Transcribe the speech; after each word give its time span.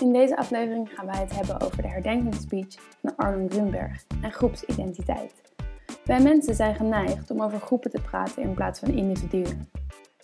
In 0.00 0.12
deze 0.12 0.36
aflevering 0.36 0.90
gaan 0.94 1.06
wij 1.06 1.20
het 1.20 1.34
hebben 1.34 1.60
over 1.60 1.82
de 1.82 1.88
herdenkingsspeech 1.88 2.78
van 3.00 3.16
Arnold 3.16 3.52
Grunberg 3.52 4.04
en 4.22 4.32
groepsidentiteit. 4.32 5.34
Wij 6.04 6.20
mensen 6.20 6.54
zijn 6.54 6.74
geneigd 6.74 7.30
om 7.30 7.42
over 7.42 7.60
groepen 7.60 7.90
te 7.90 8.00
praten 8.00 8.42
in 8.42 8.54
plaats 8.54 8.80
van 8.80 8.88
individuen. 8.88 9.70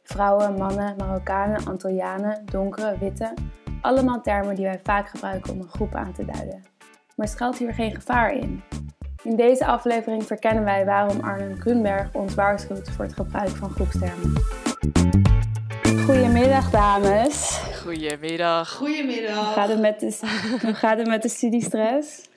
Vrouwen, 0.03 0.55
mannen, 0.55 0.95
Marokkanen, 0.97 1.67
Antillianen, 1.67 2.45
donkere, 2.45 2.99
witte, 2.99 3.35
allemaal 3.81 4.21
termen 4.21 4.55
die 4.55 4.65
wij 4.65 4.81
vaak 4.83 5.09
gebruiken 5.09 5.53
om 5.53 5.61
een 5.61 5.69
groep 5.69 5.95
aan 5.95 6.13
te 6.13 6.25
duiden. 6.25 6.63
Maar 7.17 7.29
schuilt 7.29 7.59
hier 7.59 7.75
geen 7.75 7.95
gevaar 7.95 8.33
in? 8.33 8.63
In 9.23 9.37
deze 9.37 9.67
aflevering 9.67 10.25
verkennen 10.25 10.65
wij 10.65 10.85
waarom 10.85 11.21
Arnold 11.21 11.59
Grunberg 11.59 12.13
ons 12.13 12.35
waarschuwt 12.35 12.91
voor 12.91 13.05
het 13.05 13.15
gebruik 13.15 13.51
van 13.51 13.71
groepstermen. 13.71 14.33
Goedemiddag 16.05 16.71
dames. 16.71 17.61
Goedemiddag. 17.87 18.71
Goedemiddag. 18.71 19.45
Hoe 19.45 19.55
gaat 19.55 19.69
het 19.69 19.81
met 19.81 20.01
de, 20.01 20.19
hoe 20.63 20.75
gaat 20.75 20.99
het 20.99 21.07
met 21.07 21.23
de 21.23 21.29
studiestress? 21.29 22.29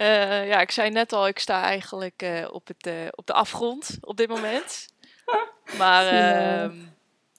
Uh, 0.00 0.48
ja, 0.48 0.60
ik 0.60 0.70
zei 0.70 0.90
net 0.90 1.12
al, 1.12 1.28
ik 1.28 1.38
sta 1.38 1.62
eigenlijk 1.62 2.22
uh, 2.22 2.48
op, 2.50 2.66
het, 2.66 2.86
uh, 2.86 2.94
op 3.10 3.26
de 3.26 3.32
afgrond 3.32 3.98
op 4.00 4.16
dit 4.16 4.28
moment. 4.28 4.86
Maar 5.78 6.04
uh, 6.04 6.70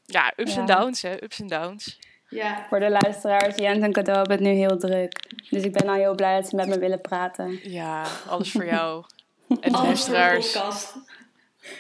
ja, 0.06 0.34
ups 0.36 0.56
en 0.56 0.68
ja. 0.68 0.76
downs, 0.76 1.02
hè, 1.02 1.24
ups 1.24 1.40
en 1.40 1.48
downs. 1.48 2.00
Ja. 2.30 2.66
Voor 2.70 2.80
de 2.80 2.90
luisteraars, 2.90 3.56
Jens 3.56 3.84
en 3.84 3.92
Cadeau 3.92 4.18
hebben 4.18 4.38
het 4.38 4.46
nu 4.46 4.54
heel 4.54 4.78
druk. 4.78 5.30
Dus 5.50 5.64
ik 5.64 5.72
ben 5.74 5.88
al 5.88 5.96
heel 5.96 6.16
blij 6.16 6.36
dat 6.36 6.50
ze 6.50 6.56
met 6.56 6.68
me 6.68 6.80
willen 6.80 7.02
praten. 7.02 7.60
Ja, 7.72 8.06
alles 8.28 8.52
voor 8.52 8.66
jou. 8.66 9.04
en 9.62 9.72
de 9.72 9.82
luisteraars. 9.82 10.56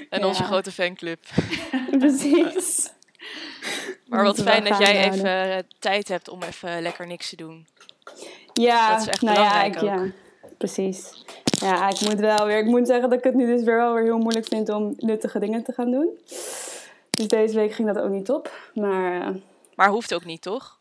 En 0.09 0.19
ja. 0.19 0.27
onze 0.27 0.43
grote 0.43 0.71
fanclub. 0.71 1.25
Precies. 1.99 2.91
Maar 4.13 4.23
wat 4.23 4.41
fijn 4.41 4.63
dat 4.63 4.77
jij 4.77 5.11
even 5.11 5.47
uh, 5.47 5.57
tijd 5.79 6.07
hebt 6.07 6.29
om 6.29 6.41
even 6.41 6.81
lekker 6.81 7.07
niks 7.07 7.29
te 7.29 7.35
doen. 7.35 7.67
Ja, 8.53 8.91
dat 8.91 9.01
is 9.01 9.07
echt 9.07 9.21
nou 9.21 9.35
belangrijk 9.35 9.81
ja, 9.81 9.93
ik, 9.93 9.99
ja, 9.99 10.11
precies. 10.57 11.23
Ja, 11.43 11.89
ik 11.89 12.01
moet 12.01 12.19
wel 12.19 12.45
weer. 12.45 12.57
Ik 12.57 12.65
moet 12.65 12.87
zeggen 12.87 13.09
dat 13.09 13.17
ik 13.17 13.23
het 13.23 13.33
nu 13.33 13.45
dus 13.45 13.63
weer 13.63 13.75
wel 13.75 13.93
weer 13.93 14.03
heel 14.03 14.17
moeilijk 14.17 14.47
vind 14.47 14.69
om 14.69 14.93
nuttige 14.97 15.39
dingen 15.39 15.63
te 15.63 15.71
gaan 15.71 15.91
doen. 15.91 16.09
Dus 17.09 17.27
deze 17.27 17.55
week 17.55 17.73
ging 17.73 17.93
dat 17.93 18.03
ook 18.03 18.09
niet 18.09 18.29
op. 18.29 18.51
Maar. 18.73 19.29
Uh, 19.29 19.35
maar 19.75 19.89
hoeft 19.89 20.13
ook 20.13 20.25
niet, 20.25 20.41
toch? 20.41 20.79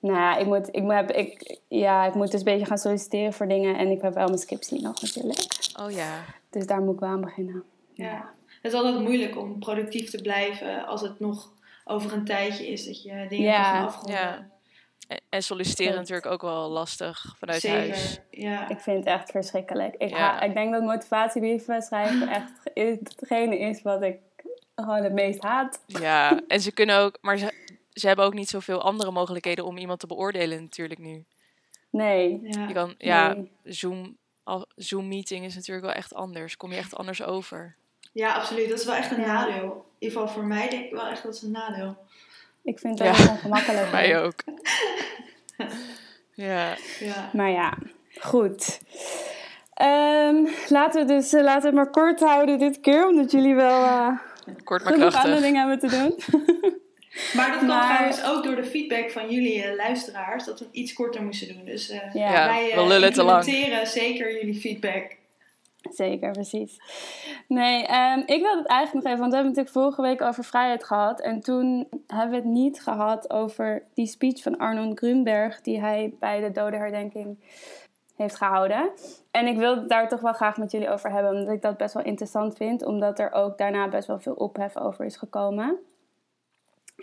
Nou 0.00 0.16
ja, 0.16 0.36
ik 0.36 0.46
moet, 0.46 0.68
ik, 0.72 0.90
heb, 0.90 1.10
ik, 1.10 1.58
ja, 1.68 2.06
ik 2.06 2.14
moet 2.14 2.30
dus 2.30 2.40
een 2.40 2.44
beetje 2.44 2.66
gaan 2.66 2.78
solliciteren 2.78 3.32
voor 3.32 3.48
dingen. 3.48 3.76
En 3.76 3.90
ik 3.90 4.02
heb 4.02 4.14
wel 4.14 4.26
mijn 4.26 4.38
scriptie 4.38 4.82
nog 4.82 5.02
natuurlijk. 5.02 5.38
Oh 5.80 5.90
ja. 5.90 6.24
Dus 6.50 6.66
daar 6.66 6.80
moet 6.80 6.94
ik 6.94 7.00
wel 7.00 7.08
aan 7.08 7.20
beginnen. 7.20 7.62
Ja. 7.92 8.30
Het 8.62 8.72
is 8.72 8.78
altijd 8.78 9.00
moeilijk 9.00 9.38
om 9.38 9.58
productief 9.58 10.10
te 10.10 10.22
blijven 10.22 10.86
als 10.86 11.00
het 11.00 11.20
nog 11.20 11.50
over 11.90 12.12
een 12.12 12.24
tijdje 12.24 12.68
is 12.68 12.84
dat 12.84 13.02
je 13.02 13.26
dingen 13.28 13.50
ja. 13.50 13.72
kan 13.72 13.86
afronden. 13.86 14.14
Ja. 14.14 14.48
En 15.28 15.42
solliciteren 15.42 15.94
natuurlijk 15.94 16.26
ook 16.26 16.42
wel 16.42 16.68
lastig 16.68 17.34
vanuit 17.38 17.60
Zeker, 17.60 17.78
huis. 17.78 18.20
Ja. 18.30 18.68
Ik 18.68 18.80
vind 18.80 18.96
het 18.96 19.06
echt 19.06 19.30
verschrikkelijk. 19.30 19.94
Ik, 19.94 20.08
ja. 20.08 20.40
ik 20.40 20.54
denk 20.54 20.72
dat 20.72 20.82
motivatiebrieven 20.82 21.82
schrijven 21.82 22.28
echt 22.28 22.52
hetgene 22.74 23.58
is 23.58 23.82
wat 23.82 24.02
ik 24.02 24.18
gewoon 24.74 25.02
het 25.02 25.12
meest 25.12 25.42
haat. 25.42 25.82
Ja, 25.86 26.40
en 26.48 26.60
ze 26.60 26.72
kunnen 26.72 26.98
ook, 26.98 27.18
maar 27.20 27.38
ze, 27.38 27.52
ze 27.92 28.06
hebben 28.06 28.24
ook 28.24 28.34
niet 28.34 28.48
zoveel 28.48 28.82
andere 28.82 29.10
mogelijkheden 29.10 29.64
om 29.64 29.76
iemand 29.76 30.00
te 30.00 30.06
beoordelen 30.06 30.62
natuurlijk 30.62 31.00
nu. 31.00 31.24
Nee. 31.90 32.40
Ja. 32.42 32.66
Je 32.66 32.74
kan, 32.74 32.94
ja, 32.98 33.32
nee. 33.32 33.50
Zoom, 33.64 34.16
Zoom 34.76 35.08
meeting 35.08 35.44
is 35.44 35.54
natuurlijk 35.54 35.86
wel 35.86 35.94
echt 35.94 36.14
anders. 36.14 36.56
Kom 36.56 36.70
je 36.70 36.76
echt 36.76 36.96
anders 36.96 37.22
over. 37.22 37.76
Ja, 38.12 38.32
absoluut. 38.32 38.68
Dat 38.68 38.78
is 38.78 38.84
wel 38.84 38.94
echt 38.94 39.10
een 39.10 39.20
ja. 39.20 39.26
nadeel. 39.26 39.84
In 39.98 40.06
ieder 40.06 40.18
geval 40.18 40.34
voor 40.34 40.44
mij 40.46 40.68
denk 40.68 40.84
ik 40.84 40.92
wel 40.92 41.06
echt 41.06 41.22
dat 41.22 41.34
is 41.34 41.42
een 41.42 41.50
nadeel. 41.50 41.96
Ik 42.62 42.78
vind 42.78 42.98
het 42.98 43.16
ja. 43.16 43.24
wel 43.24 43.32
ongemakkelijk. 43.32 43.82
Voor 43.82 43.90
mij 44.00 44.22
ook. 44.22 44.42
ja. 46.34 46.76
ja. 47.00 47.30
Maar 47.32 47.50
ja, 47.50 47.78
goed. 48.20 48.80
Um, 49.82 50.48
laten 50.68 51.06
we 51.06 51.12
dus 51.12 51.32
uh, 51.32 51.42
laten 51.42 51.60
we 51.60 51.66
het 51.66 51.76
maar 51.76 51.90
kort 51.90 52.20
houden 52.20 52.58
dit 52.58 52.80
keer, 52.80 53.08
omdat 53.08 53.30
jullie 53.30 53.54
wel 53.54 53.82
uh, 53.82 54.08
kort 54.64 54.84
maar 54.84 54.92
krachtig 54.92 55.24
andere 55.24 55.42
dingen 55.42 55.68
hebben 55.68 55.88
te 55.88 55.96
doen. 55.96 56.38
maar 57.36 57.48
dat 57.48 57.56
komt 57.58 57.70
maar... 57.70 57.94
trouwens 57.94 58.24
ook 58.24 58.44
door 58.44 58.56
de 58.56 58.64
feedback 58.64 59.10
van 59.10 59.30
jullie 59.30 59.56
uh, 59.56 59.76
luisteraars, 59.76 60.44
dat 60.44 60.58
we 60.58 60.64
het 60.64 60.74
iets 60.74 60.92
korter 60.92 61.22
moesten 61.22 61.48
doen. 61.48 61.64
Dus 61.64 61.86
ja. 62.12 62.46
wij 62.46 62.72
we 62.74 62.86
lullen 62.86 63.12
te 63.12 63.22
lang. 63.22 63.44
zeker 63.84 64.38
jullie 64.38 64.60
feedback. 64.60 65.16
Zeker, 65.88 66.30
precies. 66.30 66.80
Nee, 67.48 67.80
um, 67.80 68.22
ik 68.26 68.40
wil 68.40 68.56
het 68.56 68.66
eigenlijk 68.66 68.92
nog 68.92 69.04
even, 69.04 69.18
want 69.18 69.30
we 69.30 69.36
hebben 69.36 69.54
natuurlijk 69.54 69.68
vorige 69.68 70.02
week 70.02 70.22
over 70.22 70.44
vrijheid 70.44 70.84
gehad. 70.84 71.20
En 71.20 71.40
toen 71.40 71.88
hebben 72.06 72.30
we 72.30 72.36
het 72.36 72.44
niet 72.44 72.82
gehad 72.82 73.30
over 73.30 73.82
die 73.94 74.06
speech 74.06 74.42
van 74.42 74.58
Arnold 74.58 74.98
Grunberg, 74.98 75.60
die 75.60 75.80
hij 75.80 76.14
bij 76.18 76.40
de 76.40 76.50
dodenherdenking 76.50 77.38
heeft 78.16 78.36
gehouden. 78.36 78.90
En 79.30 79.46
ik 79.46 79.56
wil 79.56 79.76
het 79.76 79.88
daar 79.88 80.08
toch 80.08 80.20
wel 80.20 80.32
graag 80.32 80.56
met 80.56 80.70
jullie 80.70 80.90
over 80.90 81.10
hebben, 81.10 81.32
omdat 81.32 81.54
ik 81.54 81.62
dat 81.62 81.76
best 81.76 81.94
wel 81.94 82.04
interessant 82.04 82.56
vind, 82.56 82.84
omdat 82.84 83.18
er 83.18 83.32
ook 83.32 83.58
daarna 83.58 83.88
best 83.88 84.06
wel 84.06 84.20
veel 84.20 84.34
ophef 84.34 84.76
over 84.76 85.04
is 85.04 85.16
gekomen. 85.16 85.78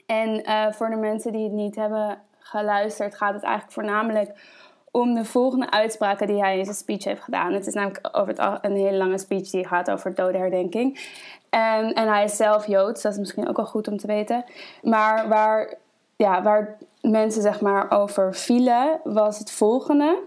En 0.06 0.50
uh, 0.50 0.72
voor 0.72 0.90
de 0.90 0.96
mensen 0.96 1.32
die 1.32 1.44
het 1.44 1.54
niet 1.54 1.76
hebben 1.76 2.22
geluisterd, 2.40 3.16
gaat 3.16 3.34
het 3.34 3.44
eigenlijk 3.44 3.74
voornamelijk 3.74 4.40
om 5.02 5.14
de 5.14 5.26
volgende 5.26 5.72
uitspraken 5.72 6.28
die 6.28 6.40
hij 6.40 6.58
in 6.58 6.66
zijn 6.66 6.78
speech 6.78 7.04
heeft 7.04 7.22
gedaan. 7.22 7.54
Het 7.54 7.68
is 7.68 7.74
namelijk 7.74 8.10
over 8.12 8.28
het, 8.28 8.60
een 8.62 8.76
hele 8.76 8.98
lange 8.98 9.18
speech 9.18 9.50
die 9.50 9.68
gaat 9.68 9.92
over 9.92 10.16
dodenherdenking. 10.16 11.00
En, 11.50 11.94
en 11.94 12.08
hij 12.08 12.24
is 12.24 12.36
zelf 12.36 12.68
Joods, 12.68 13.02
dat 13.02 13.12
is 13.12 13.18
misschien 13.18 13.48
ook 13.48 13.58
wel 13.58 13.66
goed 13.66 13.88
om 13.88 13.98
te 13.98 14.08
weten. 14.08 14.46
Maar 14.82 15.28
waar, 15.28 15.74
ja, 16.16 16.42
waar 16.42 16.78
mensen 17.02 17.42
zeg 17.42 17.62
maar 17.62 17.92
over 17.92 18.36
vielen, 18.36 19.00
was 19.04 19.40
het 19.40 19.52
volgende. 19.52 20.20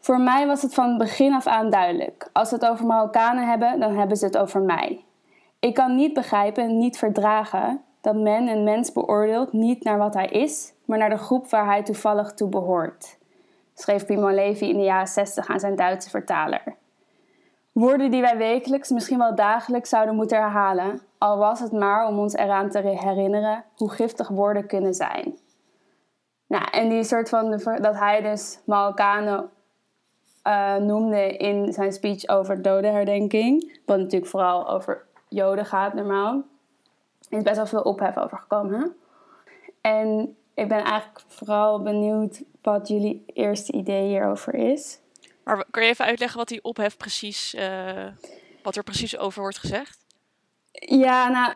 Voor 0.00 0.20
mij 0.20 0.46
was 0.46 0.62
het 0.62 0.74
van 0.74 0.98
begin 0.98 1.34
af 1.34 1.46
aan 1.46 1.70
duidelijk. 1.70 2.28
Als 2.32 2.50
we 2.50 2.56
het 2.56 2.66
over 2.66 2.86
Marokkanen 2.86 3.48
hebben, 3.48 3.80
dan 3.80 3.96
hebben 3.96 4.16
ze 4.16 4.24
het 4.24 4.36
over 4.36 4.60
mij. 4.60 5.04
Ik 5.58 5.74
kan 5.74 5.96
niet 5.96 6.12
begrijpen, 6.12 6.78
niet 6.78 6.98
verdragen 6.98 7.82
dat 8.00 8.14
men 8.14 8.48
een 8.48 8.64
mens 8.64 8.92
beoordeelt 8.92 9.52
niet 9.52 9.84
naar 9.84 9.98
wat 9.98 10.14
hij 10.14 10.26
is, 10.26 10.72
maar 10.88 10.98
naar 10.98 11.10
de 11.10 11.16
groep 11.16 11.50
waar 11.50 11.66
hij 11.66 11.82
toevallig 11.82 12.32
toe 12.32 12.48
behoort, 12.48 13.18
schreef 13.74 14.06
Primo 14.06 14.28
Levi 14.28 14.68
in 14.68 14.76
de 14.76 14.82
jaren 14.82 15.06
60 15.06 15.48
aan 15.48 15.60
zijn 15.60 15.76
Duitse 15.76 16.10
vertaler. 16.10 16.62
Woorden 17.72 18.10
die 18.10 18.20
wij 18.20 18.36
wekelijks, 18.36 18.90
misschien 18.90 19.18
wel 19.18 19.34
dagelijks 19.34 19.88
zouden 19.88 20.14
moeten 20.14 20.38
herhalen, 20.38 21.00
al 21.18 21.38
was 21.38 21.60
het 21.60 21.72
maar 21.72 22.06
om 22.06 22.18
ons 22.18 22.34
eraan 22.34 22.70
te 22.70 22.78
herinneren 22.78 23.64
hoe 23.76 23.90
giftig 23.90 24.28
woorden 24.28 24.66
kunnen 24.66 24.94
zijn. 24.94 25.38
Nou, 26.46 26.64
en 26.70 26.88
die 26.88 27.04
soort 27.04 27.28
van, 27.28 27.50
dat 27.80 27.98
hij 27.98 28.22
dus 28.22 28.60
Marokkanen 28.64 29.50
uh, 30.44 30.76
noemde 30.76 31.36
in 31.36 31.72
zijn 31.72 31.92
speech 31.92 32.28
over 32.28 32.62
dodenherdenking, 32.62 33.80
wat 33.86 33.98
natuurlijk 33.98 34.30
vooral 34.30 34.68
over 34.68 35.04
Joden 35.28 35.66
gaat 35.66 35.94
normaal, 35.94 36.42
is 37.28 37.42
best 37.42 37.56
wel 37.56 37.66
veel 37.66 37.82
ophef 37.82 38.16
over 38.16 38.38
gekomen. 38.38 38.96
En 39.80 40.36
ik 40.58 40.68
ben 40.68 40.84
eigenlijk 40.84 41.20
vooral 41.26 41.82
benieuwd 41.82 42.42
wat 42.62 42.88
jullie 42.88 43.24
eerste 43.26 43.72
idee 43.72 44.08
hierover 44.08 44.54
is. 44.54 44.98
Maar 45.44 45.64
kan 45.70 45.82
je 45.82 45.88
even 45.88 46.04
uitleggen 46.04 46.38
wat 46.38 46.48
die 46.48 46.64
ophef 46.64 46.96
precies, 46.96 47.54
uh, 47.54 48.06
wat 48.62 48.76
er 48.76 48.82
precies 48.82 49.18
over 49.18 49.40
wordt 49.40 49.58
gezegd? 49.58 49.98
Ja, 50.72 51.28
nou, 51.28 51.54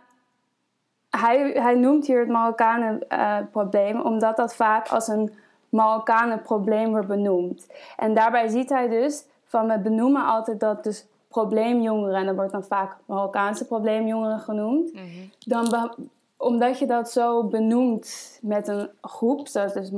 hij, 1.10 1.50
hij 1.50 1.74
noemt 1.74 2.06
hier 2.06 2.20
het 2.20 2.28
Marokkanen-probleem, 2.28 3.96
uh, 3.96 4.04
omdat 4.04 4.36
dat 4.36 4.54
vaak 4.54 4.88
als 4.88 5.08
een 5.08 5.34
Marokkanen-probleem 5.68 6.90
wordt 6.90 7.08
benoemd. 7.08 7.66
En 7.96 8.14
daarbij 8.14 8.48
ziet 8.48 8.68
hij 8.68 8.88
dus 8.88 9.24
van 9.44 9.68
we 9.68 9.78
benoemen 9.78 10.24
altijd 10.24 10.60
dat 10.60 10.84
dus 10.84 11.04
probleemjongeren, 11.28 12.14
en 12.14 12.26
dat 12.26 12.34
wordt 12.34 12.52
dan 12.52 12.64
vaak 12.64 12.96
Marokkaanse 13.06 13.66
probleemjongeren 13.66 14.40
genoemd, 14.40 14.92
mm 14.92 15.00
-hmm. 15.00 15.30
dan 15.38 15.94
omdat 16.42 16.78
je 16.78 16.86
dat 16.86 17.10
zo 17.10 17.44
benoemt 17.44 18.38
met 18.42 18.68
een 18.68 18.90
groep, 19.00 19.48
zoals 19.48 19.72
dus 19.72 19.90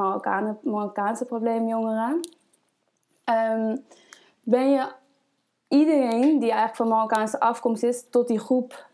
Marokkaanse 0.63 1.25
probleemjongeren, 1.25 2.29
um, 3.25 3.85
ben 4.43 4.71
je 4.71 4.93
iedereen 5.69 6.39
die 6.39 6.51
eigenlijk 6.51 6.77
van 6.77 6.89
Marokkaanse 6.89 7.41
afkomst 7.41 7.83
is, 7.83 8.09
tot 8.11 8.29
die 8.29 8.39
groep 8.39 8.87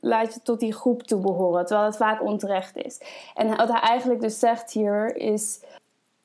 laat 0.00 0.34
je 0.34 0.42
tot 0.42 0.60
die 0.60 0.72
groep 0.72 1.02
toe 1.02 1.20
behoren, 1.20 1.66
terwijl 1.66 1.88
het 1.88 1.96
vaak 1.96 2.22
onterecht 2.22 2.76
is. 2.76 3.00
En 3.34 3.56
wat 3.56 3.68
hij 3.68 3.80
eigenlijk 3.80 4.20
dus 4.20 4.38
zegt 4.38 4.72
hier 4.72 5.16
is, 5.16 5.62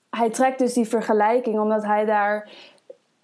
hij 0.09 0.29
trekt 0.29 0.59
dus 0.59 0.73
die 0.73 0.87
vergelijking, 0.87 1.59
omdat 1.59 1.83
hij 1.83 2.05
daar 2.05 2.49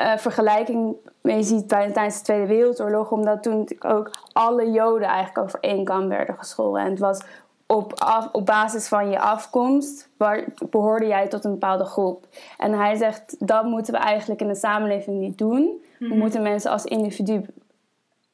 uh, 0.02 0.18
vergelijking 0.18 0.96
mee 1.22 1.44
ziet 1.44 1.68
bij, 1.68 1.92
tijdens 1.92 2.18
de 2.18 2.24
Tweede 2.24 2.46
Wereldoorlog, 2.48 3.12
omdat 3.12 3.44
toen 3.44 3.70
ook 3.80 4.12
alle 4.32 4.72
Joden 4.72 5.08
eigenlijk 5.08 5.38
over 5.48 5.60
één 5.60 5.84
kam 5.84 6.08
werden 6.08 6.36
geschoren. 6.38 6.84
En 6.84 6.90
het 6.90 7.00
was 7.00 7.22
op, 7.68 7.94
af, 7.94 8.30
op 8.32 8.46
basis 8.46 8.88
van 8.88 9.10
je 9.10 9.20
afkomst 9.20 10.10
waar, 10.18 10.44
behoorde 10.70 11.06
jij 11.08 11.28
tot 11.28 11.44
een 11.44 11.52
bepaalde 11.52 11.86
groep. 11.86 12.28
En 12.58 12.74
hij 12.74 12.96
zegt 12.96 13.48
dat 13.48 13.66
moeten 13.66 13.94
we 13.94 14.00
eigenlijk 14.00 14.42
in 14.42 14.48
de 14.48 14.56
samenleving 14.56 15.20
niet 15.20 15.38
doen. 15.38 15.84
We 16.00 16.06
Mhm. 16.08 16.18
moeten 16.18 16.42
mensen 16.42 16.72
als 16.72 16.84
individu 16.86 17.46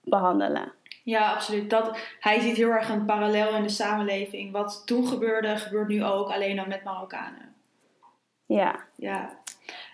behandelen. 0.04 0.72
Ja, 1.04 1.34
absoluut. 1.34 1.70
Dat, 1.70 1.98
hij 2.20 2.40
ziet 2.40 2.56
heel 2.56 2.70
erg 2.70 2.90
een 2.90 3.06
parallel 3.06 3.56
in 3.56 3.64
de 3.64 3.70
samenleving. 3.70 4.52
Wat 4.52 4.82
toen 4.86 5.08
gebeurde, 5.08 5.58
gebeurt 5.58 5.88
nu 5.88 6.04
ook, 6.04 6.32
alleen 6.32 6.56
dan 6.56 6.68
met 6.68 6.84
Marokkanen. 6.84 7.54
Ja. 8.46 8.76
Ja. 8.96 9.30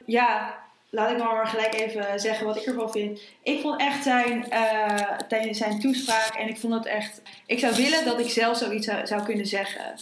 Ja, 0.05 0.55
laat 0.97 1.11
ik 1.11 1.17
maar 1.17 1.47
gelijk 1.47 1.73
even 1.73 2.19
zeggen 2.19 2.45
wat 2.45 2.57
ik 2.57 2.65
ervan 2.65 2.91
vind. 2.91 3.21
Ik 3.43 3.61
vond 3.61 3.79
echt 3.81 4.03
zijn, 4.03 4.45
tijdens 5.27 5.57
zijn 5.57 5.79
toespraak, 5.79 6.35
en 6.35 6.47
ik 6.47 6.57
vond 6.57 6.73
het 6.73 6.85
echt... 6.85 7.21
Ik 7.45 7.59
zou 7.59 7.75
willen 7.75 8.05
dat 8.05 8.19
ik 8.19 8.29
zelf 8.29 8.57
zoiets 8.57 8.89
zou, 9.03 9.23
kunnen 9.23 9.45
zeggen. 9.45 9.95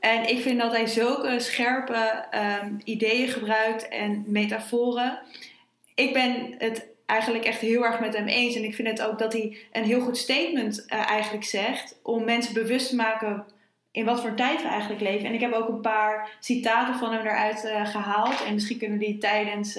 En 0.00 0.28
ik 0.28 0.40
vind 0.40 0.60
dat 0.60 0.72
hij 0.72 0.86
zulke 0.86 1.40
scherpe 1.40 2.24
um, 2.62 2.80
ideeën 2.84 3.28
gebruikt 3.28 3.88
en 3.88 4.24
metaforen. 4.26 5.18
Ik 5.94 6.12
ben 6.12 6.54
het 6.58 6.86
eigenlijk 7.06 7.44
echt 7.44 7.60
heel 7.60 7.84
erg 7.84 8.00
met 8.00 8.16
hem 8.16 8.26
eens. 8.26 8.54
En 8.56 8.64
ik 8.64 8.74
vind 8.74 8.88
het 8.88 9.02
ook 9.02 9.18
dat 9.18 9.32
hij 9.32 9.56
een 9.72 9.84
heel 9.84 10.00
goed 10.00 10.18
statement 10.18 10.84
uh, 10.86 11.10
eigenlijk 11.10 11.44
zegt. 11.44 11.98
Om 12.02 12.24
mensen 12.24 12.54
bewust 12.54 12.88
te 12.88 12.96
maken 12.96 13.44
in 13.92 14.04
wat 14.04 14.20
voor 14.20 14.34
tijd 14.34 14.62
we 14.62 14.68
eigenlijk 14.68 15.00
leven. 15.00 15.26
En 15.26 15.34
ik 15.34 15.40
heb 15.40 15.52
ook 15.52 15.68
een 15.68 15.80
paar 15.80 16.30
citaten 16.40 16.94
van 16.94 17.12
hem 17.12 17.26
eruit 17.26 17.64
uh, 17.64 17.86
gehaald. 17.86 18.44
En 18.44 18.54
misschien 18.54 18.78
kunnen 18.78 18.98
die 18.98 19.18
tijdens 19.18 19.78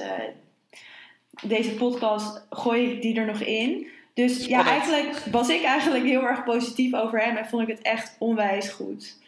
deze 1.43 1.73
podcast 1.73 2.45
gooi 2.49 2.91
ik 2.91 3.01
die 3.01 3.15
er 3.15 3.25
nog 3.25 3.41
in. 3.41 3.87
Dus 4.13 4.45
ja, 4.45 4.65
eigenlijk 4.65 5.25
was 5.31 5.49
ik 5.49 5.63
eigenlijk 5.63 6.03
heel 6.03 6.23
erg 6.23 6.43
positief 6.43 6.93
over 6.93 7.19
hem. 7.19 7.35
En 7.35 7.47
vond 7.47 7.61
ik 7.69 7.75
het 7.75 7.81
echt 7.81 8.15
onwijs 8.19 8.69
goed. 8.69 9.19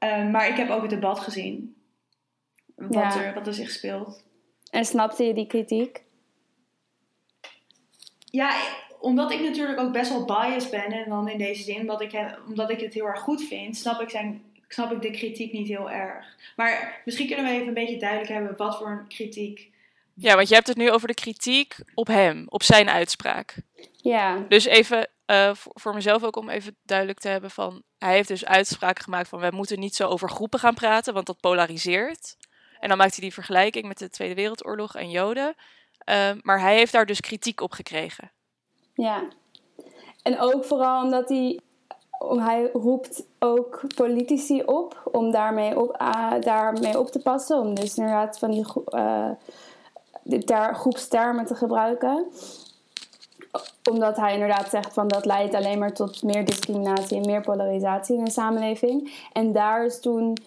Uh, 0.00 0.30
maar 0.30 0.48
ik 0.48 0.56
heb 0.56 0.70
ook 0.70 0.82
het 0.82 0.90
debat 0.90 1.20
gezien. 1.20 1.74
Wat, 2.74 2.94
ja. 2.94 3.24
er, 3.24 3.34
wat 3.34 3.46
er 3.46 3.54
zich 3.54 3.70
speelt. 3.70 4.22
En 4.70 4.84
snapte 4.84 5.24
je 5.24 5.34
die 5.34 5.46
kritiek? 5.46 6.02
Ja, 8.24 8.54
omdat 9.00 9.30
ik 9.30 9.40
natuurlijk 9.40 9.80
ook 9.80 9.92
best 9.92 10.10
wel 10.10 10.24
biased 10.24 10.70
ben. 10.70 10.92
En 10.92 11.08
dan 11.08 11.28
in 11.28 11.38
deze 11.38 11.62
zin, 11.62 11.80
omdat 11.80 12.00
ik, 12.00 12.38
omdat 12.48 12.70
ik 12.70 12.80
het 12.80 12.94
heel 12.94 13.06
erg 13.06 13.20
goed 13.20 13.42
vind, 13.42 13.76
snap 13.76 14.00
ik, 14.00 14.10
zijn, 14.10 14.42
snap 14.68 14.92
ik 14.92 15.02
de 15.02 15.10
kritiek 15.10 15.52
niet 15.52 15.68
heel 15.68 15.90
erg. 15.90 16.36
Maar 16.56 17.02
misschien 17.04 17.26
kunnen 17.26 17.44
we 17.44 17.50
even 17.50 17.68
een 17.68 17.74
beetje 17.74 17.98
duidelijk 17.98 18.30
hebben 18.30 18.56
wat 18.56 18.78
voor 18.78 18.90
een 18.90 19.08
kritiek. 19.08 19.70
Ja, 20.20 20.34
want 20.34 20.48
je 20.48 20.54
hebt 20.54 20.66
het 20.66 20.76
nu 20.76 20.90
over 20.90 21.08
de 21.08 21.14
kritiek 21.14 21.76
op 21.94 22.06
hem, 22.06 22.44
op 22.48 22.62
zijn 22.62 22.90
uitspraak. 22.90 23.56
Ja. 23.92 24.44
Dus 24.48 24.64
even 24.64 25.08
uh, 25.26 25.50
voor, 25.54 25.94
mezelf 25.94 26.24
ook 26.24 26.36
om 26.36 26.48
even 26.48 26.76
duidelijk 26.82 27.18
te 27.18 27.28
hebben 27.28 27.50
van... 27.50 27.82
Hij 27.98 28.14
heeft 28.14 28.28
dus 28.28 28.44
uitspraken 28.44 29.04
gemaakt 29.04 29.28
van... 29.28 29.40
we 29.40 29.50
moeten 29.50 29.78
niet 29.78 29.94
zo 29.94 30.08
over 30.08 30.30
groepen 30.30 30.58
gaan 30.58 30.74
praten, 30.74 31.14
want 31.14 31.26
dat 31.26 31.40
polariseert. 31.40 32.36
En 32.80 32.88
dan 32.88 32.98
maakt 32.98 33.10
hij 33.10 33.20
die 33.20 33.32
vergelijking 33.32 33.86
met 33.86 33.98
de 33.98 34.10
Tweede 34.10 34.34
Wereldoorlog 34.34 34.94
en 34.94 35.10
Joden. 35.10 35.54
Uh, 36.10 36.30
maar 36.42 36.60
hij 36.60 36.76
heeft 36.76 36.92
daar 36.92 37.06
dus 37.06 37.20
kritiek 37.20 37.60
op 37.60 37.72
gekregen. 37.72 38.32
Ja. 38.94 39.22
En 40.22 40.40
ook 40.40 40.64
vooral 40.64 41.02
omdat 41.02 41.28
hij... 41.28 41.60
Hij 42.20 42.70
roept 42.72 43.26
ook 43.38 43.82
politici 43.94 44.62
op 44.62 45.08
om 45.12 45.30
daarmee 45.30 45.78
op, 45.78 46.00
uh, 46.00 46.32
daarmee 46.40 46.98
op 46.98 47.10
te 47.10 47.18
passen. 47.18 47.58
Om 47.58 47.74
dus 47.74 47.96
inderdaad 47.96 48.38
van 48.38 48.50
die 48.50 48.64
ter, 50.38 50.74
groepstermen 50.74 51.46
te 51.46 51.54
gebruiken 51.54 52.26
omdat 53.90 54.16
hij 54.16 54.32
inderdaad 54.32 54.68
zegt 54.68 54.92
van 54.92 55.08
dat 55.08 55.24
leidt 55.24 55.54
alleen 55.54 55.78
maar 55.78 55.92
tot 55.92 56.22
meer 56.22 56.44
discriminatie 56.44 57.16
en 57.16 57.26
meer 57.26 57.40
polarisatie 57.40 58.16
in 58.16 58.20
een 58.20 58.30
samenleving. 58.30 59.12
En 59.32 59.52
daar 59.52 59.84
is 59.84 60.00
toen 60.00 60.38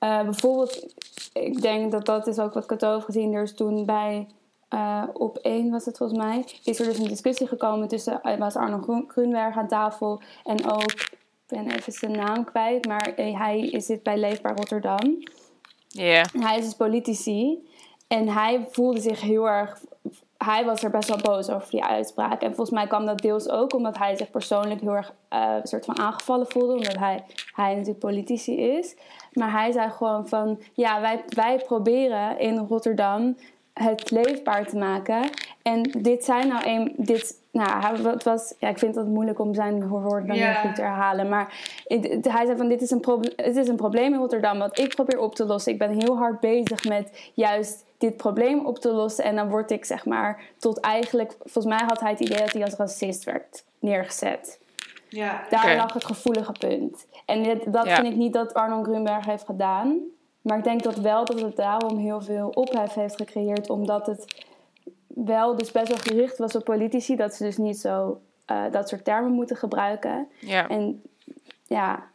uh, 0.00 0.22
bijvoorbeeld, 0.22 0.86
ik 1.32 1.62
denk 1.62 1.92
dat 1.92 2.06
dat 2.06 2.26
is 2.26 2.38
ook 2.38 2.54
wat 2.54 2.70
had 2.70 2.84
over 2.84 3.02
gezien, 3.02 3.34
er 3.34 3.42
is 3.42 3.54
toen 3.54 3.84
bij 3.86 4.26
uh, 4.74 5.02
op 5.12 5.36
één 5.36 5.70
was 5.70 5.84
het 5.84 5.96
volgens 5.96 6.18
mij, 6.18 6.44
is 6.64 6.80
er 6.80 6.86
dus 6.86 6.98
een 6.98 7.08
discussie 7.08 7.46
gekomen 7.46 7.88
tussen, 7.88 8.20
uh, 8.22 8.38
was 8.38 8.56
Arno 8.56 9.04
Groenberg 9.08 9.56
aan 9.56 9.68
tafel 9.68 10.20
en 10.44 10.70
ook, 10.70 10.92
ik 10.92 11.18
ben 11.46 11.70
even 11.70 11.92
zijn 11.92 12.12
naam 12.12 12.44
kwijt, 12.44 12.86
maar 12.86 13.12
hij 13.16 13.80
zit 13.80 14.02
bij 14.02 14.18
Leefbaar 14.18 14.56
Rotterdam. 14.56 15.18
Ja. 15.88 16.04
Yeah. 16.04 16.26
Hij 16.38 16.58
is 16.58 16.64
dus 16.64 16.74
politici 16.74 17.70
en 18.12 18.28
hij 18.28 18.66
voelde 18.70 19.00
zich 19.00 19.20
heel 19.20 19.48
erg 19.48 19.80
hij 20.44 20.64
was 20.64 20.82
er 20.82 20.90
best 20.90 21.08
wel 21.08 21.18
boos 21.22 21.50
over 21.50 21.70
die 21.70 21.84
uitspraak. 21.84 22.42
En 22.42 22.54
volgens 22.54 22.70
mij 22.70 22.86
kwam 22.86 23.06
dat 23.06 23.18
deels 23.18 23.48
ook 23.48 23.74
omdat 23.74 23.98
hij 23.98 24.16
zich 24.16 24.30
persoonlijk 24.30 24.80
heel 24.80 24.96
erg 24.96 25.12
uh, 25.32 25.54
soort 25.62 25.84
van 25.84 25.98
aangevallen 25.98 26.46
voelde. 26.46 26.72
Omdat 26.72 26.98
hij, 26.98 27.24
hij 27.54 27.70
natuurlijk 27.70 27.98
politici 27.98 28.60
is. 28.60 28.96
Maar 29.32 29.50
hij 29.50 29.72
zei 29.72 29.90
gewoon 29.90 30.28
van... 30.28 30.60
Ja, 30.72 31.00
wij, 31.00 31.24
wij 31.28 31.62
proberen 31.66 32.38
in 32.38 32.58
Rotterdam 32.58 33.36
het 33.72 34.10
leefbaar 34.10 34.66
te 34.66 34.76
maken. 34.76 35.30
En 35.62 35.82
dit 35.82 36.24
zijn 36.24 36.48
nou 36.48 36.68
een... 36.68 36.94
Dit, 36.96 37.40
nou, 37.50 38.08
het 38.08 38.22
was, 38.22 38.54
ja, 38.58 38.68
ik 38.68 38.78
vind 38.78 38.94
het 38.94 39.06
moeilijk 39.06 39.38
om 39.38 39.54
zijn 39.54 39.88
woorden 39.88 40.26
dan 40.26 40.36
yeah. 40.36 40.60
goed 40.60 40.74
te 40.74 40.82
herhalen. 40.82 41.28
Maar 41.28 41.54
het, 41.86 42.28
hij 42.28 42.46
zei 42.46 42.56
van, 42.56 42.68
dit 42.68 42.82
is, 42.82 42.90
een 42.90 43.00
probleem, 43.00 43.32
het 43.36 43.56
is 43.56 43.68
een 43.68 43.76
probleem 43.76 44.12
in 44.12 44.18
Rotterdam 44.18 44.58
wat 44.58 44.78
ik 44.78 44.94
probeer 44.94 45.18
op 45.18 45.34
te 45.34 45.44
lossen. 45.44 45.72
Ik 45.72 45.78
ben 45.78 46.00
heel 46.00 46.16
hard 46.16 46.40
bezig 46.40 46.84
met 46.84 47.30
juist 47.34 47.84
dit 48.02 48.16
probleem 48.16 48.66
op 48.66 48.78
te 48.78 48.92
lossen. 48.92 49.24
En 49.24 49.36
dan 49.36 49.48
word 49.48 49.70
ik 49.70 49.84
zeg 49.84 50.04
maar 50.04 50.42
tot 50.58 50.80
eigenlijk... 50.80 51.34
Volgens 51.38 51.74
mij 51.74 51.84
had 51.86 52.00
hij 52.00 52.10
het 52.10 52.20
idee 52.20 52.38
dat 52.38 52.52
hij 52.52 52.64
als 52.64 52.74
racist 52.74 53.24
werd 53.24 53.64
neergezet. 53.78 54.60
Ja. 55.08 55.44
Daar 55.50 55.62
okay. 55.62 55.76
lag 55.76 55.92
het 55.92 56.04
gevoelige 56.04 56.52
punt. 56.52 57.06
En 57.26 57.42
dit, 57.42 57.72
dat 57.72 57.86
ja. 57.86 57.94
vind 57.94 58.06
ik 58.06 58.16
niet 58.16 58.32
dat 58.32 58.54
Arno 58.54 58.82
Grunberg 58.82 59.26
heeft 59.26 59.44
gedaan. 59.44 59.98
Maar 60.40 60.58
ik 60.58 60.64
denk 60.64 60.82
dat 60.82 60.96
wel 60.96 61.24
dat 61.24 61.40
het 61.40 61.56
daarom 61.56 61.98
heel 61.98 62.20
veel 62.20 62.48
ophef 62.48 62.94
heeft 62.94 63.16
gecreëerd. 63.16 63.70
Omdat 63.70 64.06
het 64.06 64.44
wel 65.06 65.56
dus 65.56 65.70
best 65.70 65.88
wel 65.88 65.96
gericht 65.96 66.38
was 66.38 66.56
op 66.56 66.64
politici. 66.64 67.16
Dat 67.16 67.34
ze 67.34 67.44
dus 67.44 67.56
niet 67.56 67.78
zo 67.78 68.20
uh, 68.50 68.62
dat 68.70 68.88
soort 68.88 69.04
termen 69.04 69.32
moeten 69.32 69.56
gebruiken. 69.56 70.28
Ja. 70.38 70.68
En 70.68 71.02
ja, 71.66 72.10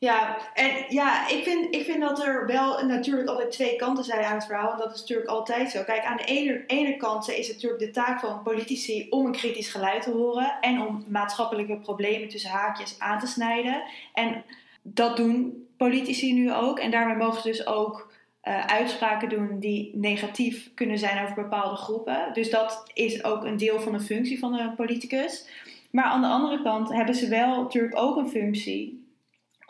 ja, 0.00 0.38
en 0.54 0.84
ja, 0.88 1.28
ik 1.28 1.44
vind, 1.44 1.74
ik 1.74 1.84
vind 1.84 2.00
dat 2.00 2.24
er 2.24 2.46
wel 2.46 2.86
natuurlijk 2.86 3.28
altijd 3.28 3.50
twee 3.50 3.76
kanten 3.76 4.04
zijn 4.04 4.24
aan 4.24 4.34
het 4.34 4.46
verhaal. 4.46 4.72
En 4.72 4.78
dat 4.78 4.94
is 4.94 5.00
natuurlijk 5.00 5.28
altijd 5.28 5.70
zo. 5.70 5.82
Kijk, 5.82 6.04
aan 6.04 6.16
de 6.16 6.24
ene, 6.24 6.64
ene 6.66 6.96
kant 6.96 7.30
is 7.30 7.46
het 7.46 7.54
natuurlijk 7.54 7.82
de 7.82 7.90
taak 7.90 8.20
van 8.20 8.42
politici 8.42 9.06
om 9.10 9.26
een 9.26 9.32
kritisch 9.32 9.70
geluid 9.70 10.02
te 10.02 10.10
horen. 10.10 10.56
En 10.60 10.80
om 10.80 11.04
maatschappelijke 11.08 11.76
problemen 11.76 12.28
tussen 12.28 12.50
haakjes 12.50 12.98
aan 12.98 13.18
te 13.18 13.26
snijden. 13.26 13.82
En 14.12 14.44
dat 14.82 15.16
doen 15.16 15.66
politici 15.76 16.34
nu 16.34 16.52
ook. 16.52 16.78
En 16.78 16.90
daarmee 16.90 17.16
mogen 17.16 17.42
ze 17.42 17.48
dus 17.48 17.66
ook 17.66 18.12
uh, 18.44 18.66
uitspraken 18.66 19.28
doen 19.28 19.58
die 19.58 19.90
negatief 19.94 20.70
kunnen 20.74 20.98
zijn 20.98 21.22
over 21.22 21.34
bepaalde 21.34 21.76
groepen. 21.76 22.30
Dus 22.32 22.50
dat 22.50 22.90
is 22.94 23.24
ook 23.24 23.44
een 23.44 23.56
deel 23.56 23.80
van 23.80 23.92
de 23.92 24.00
functie 24.00 24.38
van 24.38 24.54
een 24.54 24.74
politicus. 24.74 25.48
Maar 25.90 26.04
aan 26.04 26.20
de 26.20 26.26
andere 26.26 26.62
kant 26.62 26.92
hebben 26.92 27.14
ze 27.14 27.28
wel 27.28 27.62
natuurlijk 27.62 27.98
ook 27.98 28.16
een 28.16 28.28
functie 28.28 28.99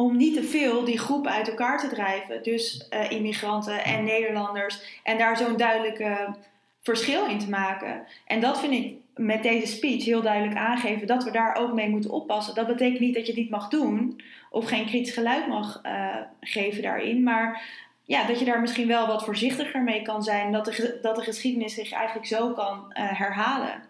om 0.00 0.16
niet 0.16 0.34
te 0.34 0.42
veel 0.42 0.84
die 0.84 0.98
groepen 0.98 1.30
uit 1.30 1.48
elkaar 1.48 1.78
te 1.78 1.88
drijven. 1.88 2.42
Dus 2.42 2.88
uh, 2.90 3.10
immigranten 3.10 3.84
en 3.84 4.04
Nederlanders. 4.04 5.00
En 5.02 5.18
daar 5.18 5.36
zo'n 5.36 5.56
duidelijke 5.56 6.34
verschil 6.80 7.26
in 7.26 7.38
te 7.38 7.48
maken. 7.48 8.06
En 8.26 8.40
dat 8.40 8.60
vind 8.60 8.72
ik 8.72 8.94
met 9.14 9.42
deze 9.42 9.66
speech 9.66 10.04
heel 10.04 10.22
duidelijk 10.22 10.56
aangeven 10.56 11.06
dat 11.06 11.24
we 11.24 11.30
daar 11.30 11.54
ook 11.54 11.72
mee 11.72 11.88
moeten 11.88 12.10
oppassen. 12.10 12.54
Dat 12.54 12.66
betekent 12.66 13.00
niet 13.00 13.14
dat 13.14 13.26
je 13.26 13.32
het 13.32 13.40
niet 13.40 13.50
mag 13.50 13.68
doen 13.68 14.20
of 14.50 14.68
geen 14.68 14.86
kritisch 14.86 15.14
geluid 15.14 15.46
mag 15.46 15.80
uh, 15.82 16.16
geven 16.40 16.82
daarin. 16.82 17.22
Maar 17.22 17.62
ja, 18.02 18.26
dat 18.26 18.38
je 18.38 18.44
daar 18.44 18.60
misschien 18.60 18.88
wel 18.88 19.06
wat 19.06 19.24
voorzichtiger 19.24 19.82
mee 19.82 20.02
kan 20.02 20.22
zijn. 20.22 20.52
Dat 20.52 20.64
de, 20.64 20.98
dat 21.02 21.16
de 21.16 21.22
geschiedenis 21.22 21.74
zich 21.74 21.92
eigenlijk 21.92 22.26
zo 22.26 22.52
kan 22.52 22.76
uh, 22.76 23.18
herhalen. 23.18 23.82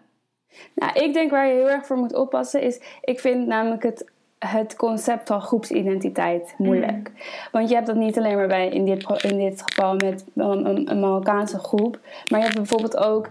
Nou, 0.75 0.99
ik 0.99 1.13
denk 1.13 1.31
waar 1.31 1.47
je 1.47 1.53
heel 1.53 1.69
erg 1.69 1.85
voor 1.85 1.97
moet 1.97 2.15
oppassen 2.15 2.61
is, 2.61 2.81
ik 3.01 3.19
vind 3.19 3.47
namelijk 3.47 3.83
het 3.83 4.11
het 4.45 4.75
concept 4.75 5.27
van 5.27 5.41
groepsidentiteit 5.41 6.53
moeilijk. 6.57 7.09
Mm. 7.09 7.21
Want 7.51 7.69
je 7.69 7.75
hebt 7.75 7.87
dat 7.87 7.95
niet 7.95 8.17
alleen 8.17 8.35
maar 8.35 8.47
bij, 8.47 8.69
in, 8.69 8.85
dit, 8.85 9.23
in 9.23 9.37
dit 9.37 9.61
geval 9.61 9.95
met 9.95 10.25
een, 10.35 10.91
een 10.91 10.99
Marokkaanse 10.99 11.59
groep. 11.59 11.99
Maar 12.27 12.39
je 12.39 12.45
hebt 12.45 12.57
bijvoorbeeld 12.57 12.97
ook 12.97 13.29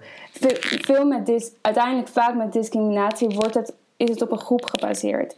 veel 0.60 1.06
met 1.06 1.26
dis, 1.26 1.52
uiteindelijk 1.60 2.08
vaak 2.08 2.34
met 2.34 2.52
discriminatie 2.52 3.28
wordt 3.28 3.54
het, 3.54 3.74
is 3.96 4.08
het 4.08 4.22
op 4.22 4.30
een 4.30 4.38
groep 4.38 4.64
gebaseerd. 4.64 5.34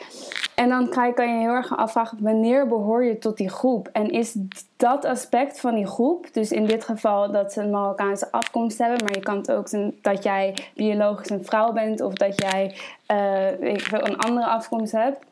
En 0.55 0.69
dan 0.69 0.89
kan 0.89 1.07
je, 1.07 1.39
heel 1.41 1.55
erg 1.55 1.77
afvragen 1.77 2.19
wanneer 2.21 2.69
behoor 2.69 3.05
je 3.05 3.19
tot 3.19 3.37
die 3.37 3.49
groep? 3.49 3.89
En 3.93 4.11
is 4.11 4.37
dat 4.77 5.05
aspect 5.05 5.61
van 5.61 5.75
die 5.75 5.87
groep, 5.87 6.27
dus 6.33 6.51
in 6.51 6.67
dit 6.67 6.85
geval 6.85 7.31
dat 7.31 7.53
ze 7.53 7.61
een 7.61 7.71
Marokkaanse 7.71 8.33
afkomst 8.33 8.79
hebben, 8.79 9.05
maar 9.05 9.15
je 9.15 9.21
kan 9.21 9.37
het 9.37 9.53
ook 9.53 9.69
zijn 9.69 9.95
dat 10.03 10.23
jij 10.23 10.55
biologisch 10.75 11.31
een 11.31 11.45
vrouw 11.45 11.73
bent 11.73 12.01
of 12.01 12.13
dat 12.13 12.41
jij 12.41 12.75
uh, 13.13 13.75
een 13.91 14.17
andere 14.17 14.47
afkomst 14.47 14.93
hebt 14.93 15.31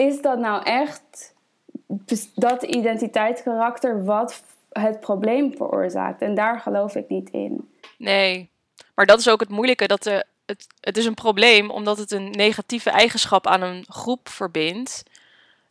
is 0.00 0.22
dat 0.22 0.38
nou 0.38 0.62
echt 0.62 1.34
dat 2.34 2.62
identiteitskarakter 2.62 4.04
wat 4.04 4.42
het 4.70 5.00
probleem 5.00 5.56
veroorzaakt? 5.56 6.22
En 6.22 6.34
daar 6.34 6.60
geloof 6.60 6.94
ik 6.94 7.08
niet 7.08 7.30
in. 7.30 7.70
Nee, 7.98 8.50
maar 8.94 9.06
dat 9.06 9.18
is 9.18 9.28
ook 9.28 9.40
het 9.40 9.48
moeilijke. 9.48 9.86
Dat 9.86 10.02
de, 10.02 10.24
het, 10.46 10.66
het 10.80 10.96
is 10.96 11.04
een 11.04 11.14
probleem 11.14 11.70
omdat 11.70 11.98
het 11.98 12.10
een 12.10 12.30
negatieve 12.30 12.90
eigenschap 12.90 13.46
aan 13.46 13.62
een 13.62 13.84
groep 13.88 14.28
verbindt. 14.28 15.02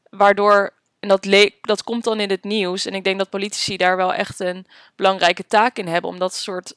Waardoor, 0.10 0.74
en 1.00 1.08
dat, 1.08 1.28
dat 1.62 1.84
komt 1.84 2.04
dan 2.04 2.20
in 2.20 2.30
het 2.30 2.44
nieuws. 2.44 2.86
En 2.86 2.94
ik 2.94 3.04
denk 3.04 3.18
dat 3.18 3.30
politici 3.30 3.78
daar 3.78 3.98
wel 3.98 4.14
echt 4.14 4.40
een 4.40 4.66
belangrijke 4.96 5.46
taak 5.48 5.78
in 5.78 5.88
hebben 5.88 6.10
om 6.10 6.20
dat 6.20 6.34
soort 6.34 6.76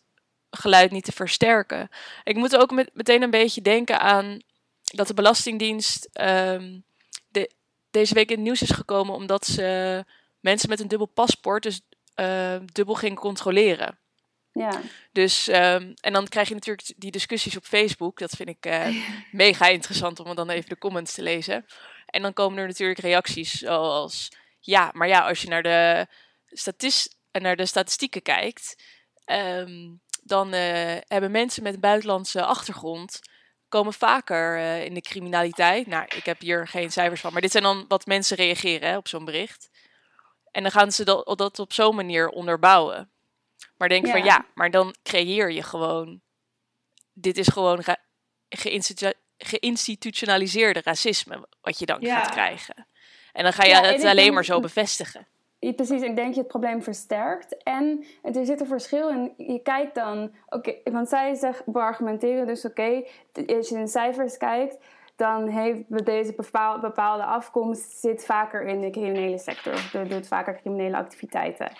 geluid 0.50 0.90
niet 0.90 1.04
te 1.04 1.12
versterken. 1.12 1.88
Ik 2.24 2.36
moet 2.36 2.56
ook 2.56 2.70
met, 2.70 2.90
meteen 2.92 3.22
een 3.22 3.30
beetje 3.30 3.62
denken 3.62 4.00
aan 4.00 4.38
dat 4.82 5.06
de 5.06 5.14
Belastingdienst 5.14 6.08
ehm, 6.12 6.78
de, 7.28 7.50
deze 7.90 8.14
week 8.14 8.28
in 8.28 8.36
het 8.36 8.44
nieuws 8.44 8.62
is 8.62 8.70
gekomen 8.70 9.14
omdat 9.14 9.46
ze 9.46 10.04
mensen 10.40 10.68
met 10.68 10.80
een 10.80 10.88
dubbel 10.88 11.06
paspoort 11.06 11.62
dus 11.62 11.80
uh, 12.16 12.56
dubbel 12.72 12.94
ging 12.94 13.18
controleren. 13.18 13.98
Ja. 14.52 14.80
Dus, 15.12 15.48
um, 15.48 15.94
en 16.00 16.12
dan 16.12 16.28
krijg 16.28 16.48
je 16.48 16.54
natuurlijk 16.54 16.92
die 16.96 17.10
discussies 17.10 17.56
op 17.56 17.64
Facebook. 17.64 18.18
Dat 18.18 18.30
vind 18.30 18.48
ik 18.48 18.66
uh, 18.66 19.04
mega 19.32 19.66
interessant 19.68 20.20
om 20.20 20.34
dan 20.34 20.50
even 20.50 20.68
de 20.68 20.78
comments 20.78 21.14
te 21.14 21.22
lezen. 21.22 21.66
En 22.06 22.22
dan 22.22 22.32
komen 22.32 22.58
er 22.58 22.66
natuurlijk 22.66 22.98
reacties 22.98 23.52
zoals... 23.52 24.28
Ja, 24.60 24.90
maar 24.92 25.08
ja, 25.08 25.28
als 25.28 25.42
je 25.42 25.48
naar 25.48 25.62
de, 25.62 26.06
statist 26.46 27.16
naar 27.32 27.56
de 27.56 27.66
statistieken 27.66 28.22
kijkt... 28.22 28.82
Um, 29.26 30.00
dan 30.22 30.54
uh, 30.54 30.96
hebben 31.06 31.30
mensen 31.30 31.62
met 31.62 31.74
een 31.74 31.80
buitenlandse 31.80 32.44
achtergrond... 32.44 33.20
komen 33.72 33.92
vaker 33.92 34.56
uh, 34.56 34.84
in 34.84 34.94
de 34.94 35.00
criminaliteit. 35.00 35.86
Nou, 35.86 36.04
ik 36.16 36.24
heb 36.24 36.40
hier 36.40 36.68
geen 36.68 36.92
cijfers 36.92 37.20
van. 37.20 37.32
Maar 37.32 37.40
dit 37.40 37.50
zijn 37.50 37.62
dan 37.62 37.84
wat 37.88 38.06
mensen 38.06 38.36
reageren 38.36 38.88
hè, 38.88 38.96
op 38.96 39.08
zo'n 39.08 39.24
bericht. 39.24 39.70
En 40.50 40.62
dan 40.62 40.72
gaan 40.72 40.92
ze 40.92 41.04
dat, 41.04 41.38
dat 41.38 41.58
op 41.58 41.72
zo'n 41.72 41.94
manier 41.94 42.28
onderbouwen. 42.28 43.10
Maar 43.76 43.88
denk 43.88 44.06
ja. 44.06 44.12
van 44.12 44.24
ja, 44.24 44.46
maar 44.54 44.70
dan 44.70 44.94
creëer 45.02 45.50
je 45.50 45.62
gewoon. 45.62 46.20
Dit 47.12 47.38
is 47.38 47.48
gewoon 47.48 47.80
ra 47.80 47.96
geïnstitu 48.48 49.12
geïnstitutionaliseerde 49.38 50.80
racisme, 50.84 51.48
wat 51.60 51.78
je 51.78 51.86
dan 51.86 52.00
ja. 52.00 52.18
gaat 52.18 52.30
krijgen. 52.30 52.86
En 53.32 53.42
dan 53.42 53.52
ga 53.52 53.64
je 53.64 53.70
ja, 53.70 53.82
het 53.82 54.02
alleen 54.02 54.16
denk, 54.16 54.34
maar 54.34 54.44
zo 54.44 54.60
bevestigen. 54.60 55.26
Precies, 55.70 56.02
ik 56.02 56.16
denk 56.16 56.34
je 56.34 56.40
het 56.40 56.48
probleem 56.48 56.82
versterkt. 56.82 57.62
En 57.62 58.04
er 58.22 58.46
zit 58.46 58.60
een 58.60 58.66
verschil 58.66 59.08
in. 59.08 59.32
Je 59.36 59.62
kijkt 59.62 59.94
dan, 59.94 60.30
oké, 60.46 60.68
okay, 60.68 60.92
want 60.92 61.08
zij 61.08 61.34
zegt, 61.34 61.66
beargumenteren 61.66 62.46
dus 62.46 62.64
oké, 62.64 63.02
okay, 63.32 63.56
als 63.56 63.68
je 63.68 63.78
in 63.78 63.88
cijfers 63.88 64.36
kijkt, 64.36 64.78
dan 65.16 65.48
heeft 65.48 66.04
deze 66.04 66.34
bepaalde 66.80 67.24
afkomst 67.24 67.98
zit 67.98 68.24
vaker 68.24 68.62
in 68.62 68.80
de 68.80 68.90
criminele 68.90 69.38
sector, 69.38 70.06
doet 70.08 70.26
vaker 70.26 70.60
criminele 70.60 70.96
activiteiten. 70.96 71.72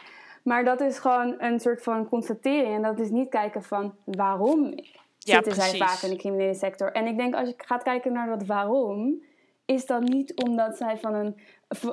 Maar 0.43 0.65
dat 0.65 0.81
is 0.81 0.99
gewoon 0.99 1.35
een 1.39 1.61
soort 1.61 1.83
van 1.83 2.09
constatering. 2.09 2.75
En 2.75 2.83
dat 2.83 3.01
is 3.01 3.11
niet 3.11 3.29
kijken 3.29 3.63
van 3.63 3.95
waarom 4.05 4.73
ja, 5.19 5.35
zitten 5.35 5.55
zij 5.55 5.77
vaak 5.77 6.03
in 6.03 6.11
de 6.11 6.17
criminele 6.17 6.55
sector. 6.55 6.93
En 6.93 7.07
ik 7.07 7.17
denk 7.17 7.35
als 7.35 7.49
je 7.49 7.55
gaat 7.57 7.83
kijken 7.83 8.13
naar 8.13 8.27
dat 8.27 8.47
waarom, 8.47 9.23
is 9.65 9.87
dat 9.87 10.03
niet 10.03 10.43
omdat 10.43 10.77
zij 10.77 10.99
van 10.99 11.15
een 11.15 11.37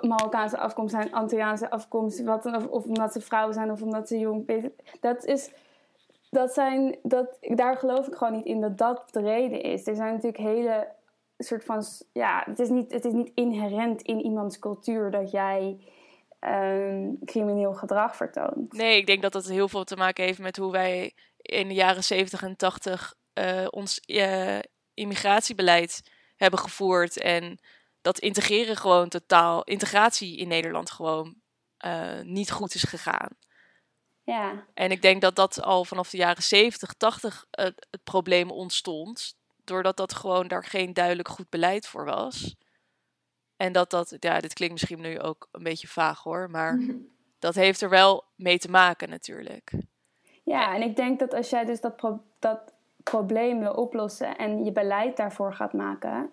Marokkaanse 0.02 0.58
afkomst 0.58 0.94
zijn, 0.94 1.14
Antilliaanse 1.14 1.70
afkomst, 1.70 2.24
wat 2.24 2.46
of, 2.46 2.68
of 2.68 2.86
omdat 2.86 3.14
ze 3.14 3.22
vrouwen 3.22 3.54
zijn 3.54 3.72
of 3.72 3.82
omdat 3.82 4.08
ze 4.08 4.18
jong 4.18 4.72
Dat 5.00 5.26
is. 5.26 5.52
Dat 6.30 6.54
zijn, 6.54 6.98
dat, 7.04 7.38
daar 7.42 7.78
geloof 7.78 8.08
ik 8.08 8.16
gewoon 8.16 8.34
niet 8.34 8.46
in 8.46 8.62
dat 8.62 8.78
dat 8.78 9.04
de 9.12 9.22
reden 9.22 9.62
is. 9.62 9.88
Er 9.88 9.96
zijn 9.96 10.14
natuurlijk 10.14 10.44
hele 10.44 10.88
soort 11.38 11.64
van. 11.64 11.84
Ja, 12.14 12.44
het 12.46 12.60
is 12.60 12.70
niet, 12.70 12.92
het 12.92 13.06
is 13.06 13.14
niet 13.14 13.32
inherent 13.36 14.02
in 14.02 14.20
iemands 14.20 14.60
cultuur 14.60 15.12
dat 15.12 15.32
jij 15.32 15.78
um, 16.40 17.20
crimineel 17.26 17.74
gedrag 17.74 18.16
vertoont. 18.16 18.74
Nee, 18.74 18.98
ik 18.98 19.06
denk 19.06 19.22
dat 19.22 19.32
dat 19.32 19.48
heel 19.48 19.68
veel 19.68 19.84
te 19.84 19.96
maken 19.96 20.24
heeft 20.24 20.40
met 20.40 20.58
hoe 20.58 20.72
wij 20.72 21.14
in 21.42 21.68
de 21.68 21.74
jaren 21.74 22.04
70 22.04 22.42
en 22.42 22.56
80 22.56 23.14
uh, 23.34 23.68
ons 23.70 24.02
uh, 24.06 24.60
immigratiebeleid 24.94 26.02
hebben 26.36 26.60
gevoerd. 26.60 27.20
En 27.20 27.60
dat 28.10 28.20
integreren 28.20 28.78
gewoon 28.78 29.10
totaal, 29.10 29.64
integratie 29.64 30.38
in 30.38 30.48
Nederland 30.48 30.92
gewoon 30.92 31.36
uh, 31.86 32.22
niet 32.22 32.52
goed 32.52 32.74
is 32.74 32.84
gegaan. 32.84 33.38
Ja. 34.24 34.66
En 34.74 34.92
ik 34.92 35.02
denk 35.02 35.22
dat 35.22 35.36
dat 35.36 35.62
al 35.62 35.86
vanaf 35.86 36.10
de 36.10 36.18
jaren 36.18 36.44
70, 36.44 36.94
80 36.94 37.46
het, 37.52 37.88
het 37.92 38.04
probleem 38.04 38.52
ontstond. 38.52 39.38
Doordat 39.64 39.98
dat 39.98 40.14
gewoon 40.14 40.48
daar 40.48 40.64
geen 40.64 40.94
duidelijk 40.94 41.28
goed 41.28 41.50
beleid 41.50 41.88
voor 41.88 42.06
was. 42.06 42.56
En 43.56 43.72
dat 43.72 43.90
dat, 43.90 44.16
ja, 44.20 44.40
dit 44.40 44.54
klinkt 44.54 44.74
misschien 44.74 45.02
nu 45.02 45.20
ook 45.20 45.48
een 45.52 45.64
beetje 45.64 45.88
vaag 45.88 46.24
hoor, 46.24 46.50
maar 46.50 46.80
dat 47.46 47.56
heeft 47.56 47.82
er 47.82 47.90
wel 47.90 48.24
mee 48.36 48.60
te 48.60 48.70
maken 48.70 49.10
natuurlijk. 49.10 49.72
Ja, 50.44 50.76
en 50.76 50.82
ik 50.82 50.96
denk 50.96 51.20
dat 51.20 51.34
als 51.34 51.50
jij 51.50 51.66
dus 51.66 51.82
dat, 51.82 51.96
pro 51.96 52.24
dat 52.40 52.74
probleem 53.04 53.60
wil 53.60 53.74
oplossen 53.74 54.38
en 54.38 54.64
je 54.64 54.72
beleid 54.72 55.18
daarvoor 55.18 55.54
gaat 55.54 55.74
maken, 55.74 56.32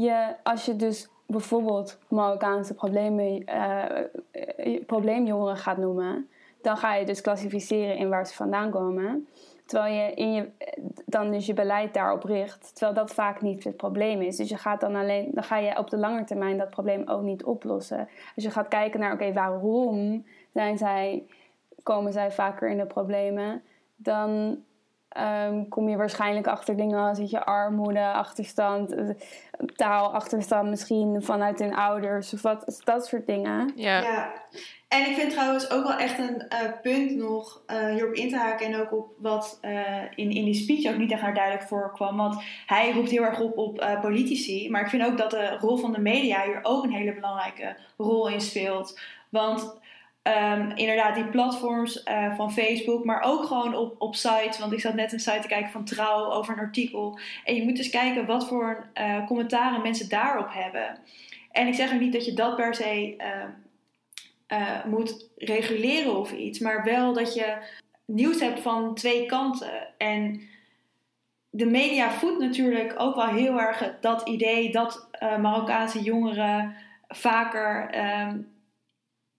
je, 0.00 0.34
als 0.42 0.64
je 0.64 0.76
dus 0.76 1.08
bijvoorbeeld 1.26 1.98
Marokkaanse 2.08 2.74
problemen, 2.74 3.42
uh, 3.48 3.84
probleemjongeren 4.86 5.56
gaat 5.56 5.76
noemen, 5.76 6.28
dan 6.62 6.76
ga 6.76 6.94
je 6.94 7.06
dus 7.06 7.20
klassificeren 7.20 7.96
in 7.96 8.08
waar 8.08 8.26
ze 8.26 8.34
vandaan 8.34 8.70
komen. 8.70 9.28
Terwijl 9.66 9.94
je, 9.94 10.14
in 10.14 10.32
je 10.32 10.48
dan 11.04 11.30
dus 11.30 11.46
je 11.46 11.54
beleid 11.54 11.94
daarop 11.94 12.24
richt. 12.24 12.70
Terwijl 12.74 12.94
dat 12.94 13.14
vaak 13.14 13.40
niet 13.40 13.64
het 13.64 13.76
probleem 13.76 14.22
is. 14.22 14.36
Dus 14.36 14.48
je 14.48 14.56
gaat 14.56 14.80
dan 14.80 14.94
alleen, 14.94 15.30
dan 15.34 15.42
ga 15.44 15.56
je 15.56 15.78
op 15.78 15.90
de 15.90 15.96
lange 15.96 16.24
termijn 16.24 16.58
dat 16.58 16.70
probleem 16.70 17.08
ook 17.08 17.22
niet 17.22 17.44
oplossen. 17.44 18.08
Dus 18.34 18.44
je 18.44 18.50
gaat 18.50 18.68
kijken 18.68 19.00
naar, 19.00 19.12
oké, 19.12 19.32
waarom 19.32 20.24
zijn 20.52 20.78
zij, 20.78 21.26
komen 21.82 22.12
zij 22.12 22.32
vaker 22.32 22.70
in 22.70 22.78
de 22.78 22.86
problemen? 22.86 23.62
Dan 23.96 24.58
um, 25.20 25.68
kom 25.68 25.88
je 25.88 25.96
waarschijnlijk 25.96 26.46
achter 26.46 26.76
dingen 26.76 26.98
als 26.98 27.30
je 27.30 27.44
armoede, 27.44 28.12
achterstand, 28.12 28.94
eh, 28.94 29.08
taalachterstand 29.76 30.68
misschien 30.68 31.22
vanuit 31.22 31.58
hun 31.58 31.74
ouders 31.74 32.32
of 32.32 32.42
wat, 32.42 32.80
dat 32.84 33.06
soort 33.06 33.26
dingen. 33.26 33.72
Ja. 33.74 34.00
ja. 34.00 34.32
En 34.88 35.10
ik 35.10 35.16
vind 35.16 35.30
trouwens 35.30 35.70
ook 35.70 35.86
wel 35.86 35.96
echt 35.96 36.18
een 36.18 36.46
uh, 36.52 36.80
punt 36.82 37.16
nog 37.16 37.62
uh, 37.66 37.92
hierop 37.92 38.14
in 38.14 38.28
te 38.28 38.36
haken 38.36 38.66
en 38.66 38.80
ook 38.80 38.92
op 38.92 39.12
wat 39.18 39.58
uh, 39.62 40.02
in, 40.14 40.30
in 40.30 40.44
die 40.44 40.54
speech 40.54 40.92
ook 40.92 40.98
niet 40.98 41.12
echt 41.12 41.22
naar 41.22 41.34
duidelijk 41.34 41.68
voorkwam. 41.68 42.16
Want 42.16 42.42
hij 42.66 42.92
roept 42.92 43.10
heel 43.10 43.24
erg 43.24 43.40
op 43.40 43.58
op 43.58 43.98
politici, 44.00 44.70
maar 44.70 44.80
ik 44.80 44.88
vind 44.88 45.04
ook 45.04 45.18
dat 45.18 45.30
de 45.30 45.56
rol 45.60 45.76
van 45.76 45.92
de 45.92 46.00
media 46.00 46.44
hier 46.44 46.60
ook 46.62 46.84
een 46.84 46.92
hele 46.92 47.14
belangrijke 47.14 47.76
rol 47.96 48.28
in 48.28 48.40
speelt. 48.40 49.00
Want 49.28 49.78
um, 50.26 50.70
inderdaad, 50.74 51.14
die 51.14 51.24
platforms 51.24 52.02
van 52.36 52.52
Facebook, 52.52 53.04
maar 53.04 53.22
ook 53.22 53.44
gewoon 53.44 53.74
op, 53.74 53.94
op 53.98 54.14
sites. 54.14 54.58
Want 54.58 54.72
ik 54.72 54.80
zat 54.80 54.94
net 54.94 55.12
een 55.12 55.20
site 55.20 55.38
te 55.40 55.48
kijken 55.48 55.70
van 55.70 55.84
Trouw 55.84 56.32
over 56.32 56.52
een 56.52 56.64
artikel. 56.64 57.18
En 57.44 57.54
je 57.54 57.64
moet 57.64 57.76
dus 57.76 57.90
kijken 57.90 58.26
wat 58.26 58.48
voor 58.48 58.86
commentaren 59.26 59.82
mensen 59.82 60.08
daarop 60.08 60.48
hebben. 60.52 60.98
En 61.52 61.66
ik 61.66 61.74
zeg 61.74 61.92
ook 61.92 62.00
niet 62.00 62.12
dat 62.12 62.24
je 62.24 62.32
dat 62.32 62.56
per 62.56 62.74
se 62.74 63.16
uh, 64.52 64.84
moet 64.84 65.30
reguleren 65.36 66.16
of 66.16 66.32
iets, 66.32 66.58
maar 66.58 66.84
wel 66.84 67.12
dat 67.12 67.34
je 67.34 67.56
nieuws 68.04 68.40
hebt 68.40 68.60
van 68.60 68.94
twee 68.94 69.26
kanten. 69.26 69.88
En 69.98 70.40
de 71.50 71.66
media 71.66 72.10
voedt 72.10 72.38
natuurlijk 72.38 72.94
ook 72.98 73.14
wel 73.14 73.26
heel 73.26 73.60
erg 73.60 73.96
dat 74.00 74.28
idee 74.28 74.72
dat 74.72 75.08
Marokkaanse 75.40 76.02
jongeren 76.02 76.74
vaker 77.08 77.94
uh, 77.94 78.32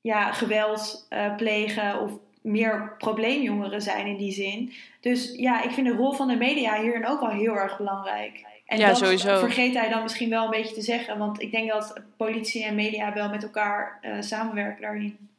ja, 0.07 0.31
geweld 0.31 1.07
uh, 1.09 1.35
plegen 1.35 1.99
of 1.99 2.11
meer 2.41 2.95
probleemjongeren 2.97 3.81
zijn 3.81 4.07
in 4.07 4.17
die 4.17 4.31
zin. 4.31 4.73
Dus 5.01 5.33
ja, 5.35 5.63
ik 5.63 5.71
vind 5.71 5.87
de 5.87 5.93
rol 5.93 6.11
van 6.11 6.27
de 6.27 6.35
media 6.35 6.81
hierin 6.81 7.07
ook 7.07 7.19
wel 7.19 7.29
heel 7.29 7.55
erg 7.55 7.77
belangrijk. 7.77 8.45
En 8.65 8.77
ja, 8.77 8.87
dat 8.87 8.97
sowieso. 8.97 9.39
vergeet 9.39 9.73
hij 9.73 9.89
dan 9.89 10.03
misschien 10.03 10.29
wel 10.29 10.43
een 10.43 10.49
beetje 10.49 10.73
te 10.73 10.81
zeggen. 10.81 11.17
Want 11.17 11.41
ik 11.41 11.51
denk 11.51 11.71
dat 11.71 12.01
politie 12.17 12.63
en 12.63 12.75
media 12.75 13.13
wel 13.13 13.29
met 13.29 13.43
elkaar 13.43 13.99
uh, 14.01 14.21
samenwerken 14.21 14.81
daarin. 14.81 15.29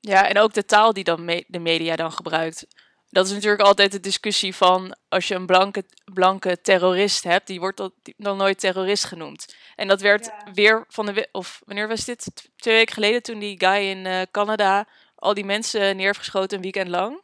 Ja, 0.00 0.28
en 0.28 0.38
ook 0.38 0.52
de 0.52 0.64
taal 0.64 0.92
die 0.92 1.04
dan 1.04 1.24
me 1.24 1.44
de 1.46 1.58
media 1.58 1.96
dan 1.96 2.12
gebruikt. 2.12 2.66
Dat 3.10 3.26
is 3.26 3.32
natuurlijk 3.32 3.62
altijd 3.62 3.92
de 3.92 4.00
discussie 4.00 4.54
van 4.54 4.96
als 5.08 5.28
je 5.28 5.34
een 5.34 5.46
blanke, 5.46 5.84
blanke 6.04 6.60
terrorist 6.60 7.24
hebt, 7.24 7.46
die 7.46 7.60
wordt 7.60 7.82
dan 8.16 8.36
nooit 8.36 8.58
terrorist 8.58 9.04
genoemd. 9.04 9.54
En 9.76 9.88
dat 9.88 10.00
werd 10.00 10.24
ja. 10.24 10.52
weer 10.52 10.84
van 10.88 11.06
de. 11.06 11.28
Of 11.32 11.62
wanneer 11.66 11.88
was 11.88 12.04
dit? 12.04 12.50
Twee 12.56 12.74
weken 12.74 12.94
geleden 12.94 13.22
toen 13.22 13.38
die 13.38 13.58
guy 13.58 13.88
in 13.88 14.04
uh, 14.04 14.22
Canada 14.30 14.88
al 15.14 15.34
die 15.34 15.44
mensen 15.44 15.96
neer 15.96 16.06
heeft 16.06 16.18
geschoten 16.18 16.56
een 16.56 16.62
weekend 16.62 16.88
lang. 16.88 17.22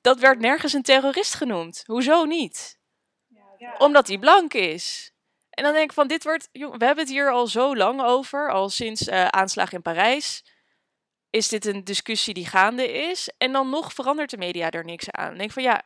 Dat 0.00 0.18
werd 0.18 0.40
nergens 0.40 0.72
een 0.72 0.82
terrorist 0.82 1.34
genoemd. 1.34 1.82
Hoezo 1.86 2.24
niet? 2.24 2.78
Ja. 3.58 3.74
Omdat 3.78 4.08
hij 4.08 4.18
blank 4.18 4.54
is. 4.54 5.12
En 5.50 5.64
dan 5.64 5.72
denk 5.72 5.84
ik 5.84 5.92
van, 5.92 6.06
dit 6.06 6.24
wordt, 6.24 6.48
we 6.52 6.60
hebben 6.68 6.98
het 6.98 7.08
hier 7.08 7.30
al 7.30 7.46
zo 7.46 7.76
lang 7.76 8.02
over, 8.02 8.50
al 8.50 8.68
sinds 8.68 9.08
uh, 9.08 9.26
aanslag 9.26 9.72
in 9.72 9.82
Parijs. 9.82 10.44
Is 11.30 11.48
dit 11.48 11.66
een 11.66 11.84
discussie 11.84 12.34
die 12.34 12.46
gaande 12.46 12.92
is? 12.92 13.30
En 13.38 13.52
dan 13.52 13.70
nog 13.70 13.92
verandert 13.92 14.30
de 14.30 14.36
media 14.36 14.70
er 14.70 14.84
niks 14.84 15.10
aan. 15.10 15.28
Dan 15.28 15.36
denk 15.36 15.48
ik 15.48 15.54
van, 15.54 15.62
ja, 15.62 15.82